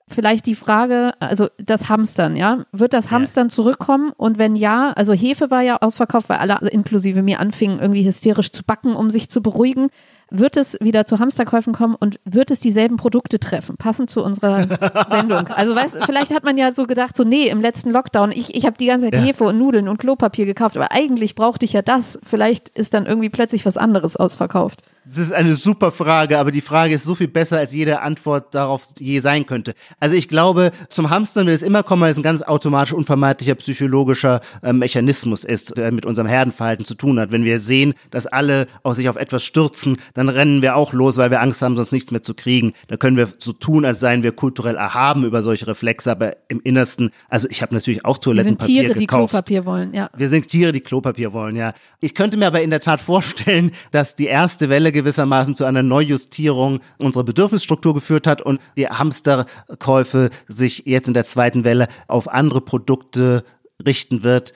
[0.09, 3.51] vielleicht die Frage, also das Hamstern, ja, wird das Hamstern ja.
[3.55, 4.13] zurückkommen?
[4.17, 8.51] Und wenn ja, also Hefe war ja ausverkauft, weil alle inklusive mir anfingen, irgendwie hysterisch
[8.51, 9.91] zu backen, um sich zu beruhigen.
[10.31, 14.67] Wird es wieder zu Hamsterkäufen kommen und wird es dieselben Produkte treffen, passend zu unserer
[15.09, 15.49] Sendung?
[15.49, 18.65] Also weißt, vielleicht hat man ja so gedacht, so nee, im letzten Lockdown, ich, ich
[18.65, 19.21] habe die ganze Zeit ja.
[19.21, 22.19] Hefe und Nudeln und Klopapier gekauft, aber eigentlich brauchte ich ja das.
[22.23, 24.81] Vielleicht ist dann irgendwie plötzlich was anderes ausverkauft.
[25.13, 28.55] Das ist eine super Frage, aber die Frage ist so viel besser, als jede Antwort
[28.55, 29.75] darauf je sein könnte.
[29.99, 33.57] Also ich glaube, zum Hamstern wird es immer kommen, weil es ein ganz automatisch unvermeidlicher
[33.57, 37.33] psychologischer äh, Mechanismus ist, der mit unserem Herdenverhalten zu tun hat.
[37.33, 41.17] Wenn wir sehen, dass alle auf sich auf etwas stürzen, dann rennen wir auch los,
[41.17, 42.73] weil wir Angst haben, sonst nichts mehr zu kriegen.
[42.87, 46.61] Da können wir so tun, als seien wir kulturell erhaben über solche Reflexe, aber im
[46.63, 49.33] Innersten, also ich habe natürlich auch Toilettenpapier wir sind Tiere, gekauft.
[49.33, 50.09] die Klopapier wollen, ja.
[50.17, 51.73] Wir sind Tiere, die Klopapier wollen, ja.
[51.99, 55.83] Ich könnte mir aber in der Tat vorstellen, dass die erste Welle gewissermaßen zu einer
[55.83, 62.29] Neujustierung unserer Bedürfnisstruktur geführt hat und die Hamsterkäufe sich jetzt in der zweiten Welle auf
[62.29, 63.45] andere Produkte
[63.85, 64.53] richten wird.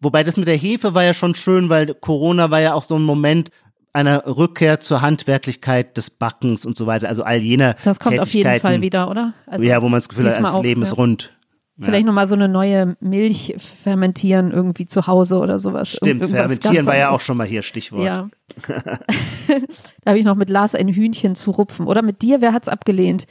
[0.00, 2.96] Wobei das mit der Hefe war ja schon schön, weil Corona war ja auch so
[2.96, 3.50] ein Moment,
[3.94, 8.28] einer Rückkehr zur Handwerklichkeit des Backens und so weiter, also all jener Das kommt auf
[8.34, 9.34] jeden Fall wieder, oder?
[9.46, 11.32] Also ja, wo man das Gefühl hat, das Leben auch, ist rund.
[11.80, 12.06] Vielleicht ja.
[12.06, 15.90] nochmal so eine neue Milch fermentieren irgendwie zu Hause oder sowas.
[15.90, 18.04] Stimmt, Irgendwas fermentieren war ja auch schon mal hier Stichwort.
[18.04, 18.28] Ja.
[18.68, 21.88] da habe ich noch mit Lars ein Hühnchen zu rupfen.
[21.88, 23.26] Oder mit dir, wer hat's abgelehnt?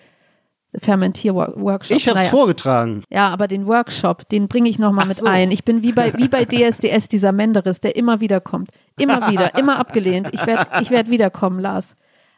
[0.76, 1.96] Fermentierworkshop.
[1.96, 2.30] Ich habe naja.
[2.30, 3.04] vorgetragen.
[3.10, 5.26] Ja, aber den Workshop, den bringe ich nochmal mit so.
[5.26, 5.52] ein.
[5.52, 8.72] Ich bin wie bei, wie bei DSDS, dieser Menderis, der immer wieder kommt.
[9.00, 10.30] Immer wieder, immer abgelehnt.
[10.34, 11.96] Ich werde ich werd wiederkommen, Lars.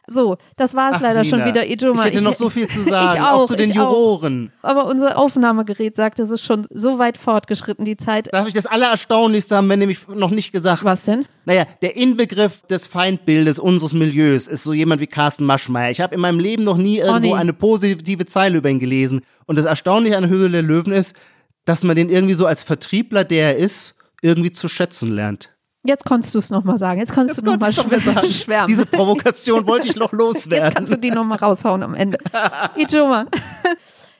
[0.08, 2.06] So, das war es leider Nina, schon wieder, Ijoma.
[2.06, 4.52] Ich hätte noch so viel zu sagen, auch, auch, zu den Juroren.
[4.62, 4.68] Auch.
[4.68, 8.32] Aber unser Aufnahmegerät sagt, es ist schon so weit fortgeschritten, die Zeit.
[8.32, 10.84] Darf ich das Allererstaunlichste haben, wenn nämlich noch nicht gesagt.
[10.84, 11.26] Was denn?
[11.44, 15.90] Naja, der Inbegriff des Feindbildes unseres Milieus ist so jemand wie Carsten Maschmeyer.
[15.90, 17.40] Ich habe in meinem Leben noch nie irgendwo oh, nee.
[17.40, 19.22] eine positive Zeile über ihn gelesen.
[19.46, 21.16] Und das Erstaunliche an Höhle der Löwen ist,
[21.64, 25.55] dass man den irgendwie so als Vertriebler, der er ist, irgendwie zu schätzen lernt.
[25.86, 27.00] Jetzt konntest du es nochmal sagen.
[27.00, 28.30] Jetzt konntest Jetzt du nochmal schwärmen.
[28.30, 28.66] schwärmen.
[28.68, 30.66] Diese Provokation wollte ich noch loswerden.
[30.66, 32.18] Jetzt kannst du die nochmal raushauen am Ende.
[32.76, 33.26] Ijoma.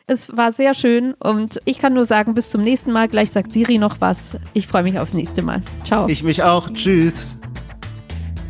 [0.06, 3.08] Es war sehr schön und ich kann nur sagen, bis zum nächsten Mal.
[3.08, 4.36] Gleich sagt Siri noch was.
[4.52, 5.62] Ich freue mich aufs nächste Mal.
[5.84, 6.08] Ciao.
[6.08, 6.70] Ich mich auch.
[6.72, 7.34] Tschüss.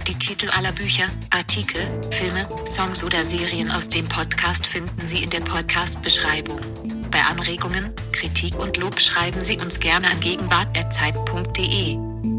[0.06, 1.04] Die Titel aller Bücher,
[1.36, 6.58] Artikel, Filme, Songs oder Serien aus dem Podcast finden Sie in der Podcast-Beschreibung.
[7.10, 12.35] Bei Anregungen, Kritik und Lob schreiben Sie uns gerne an gegenwart.zeit.de.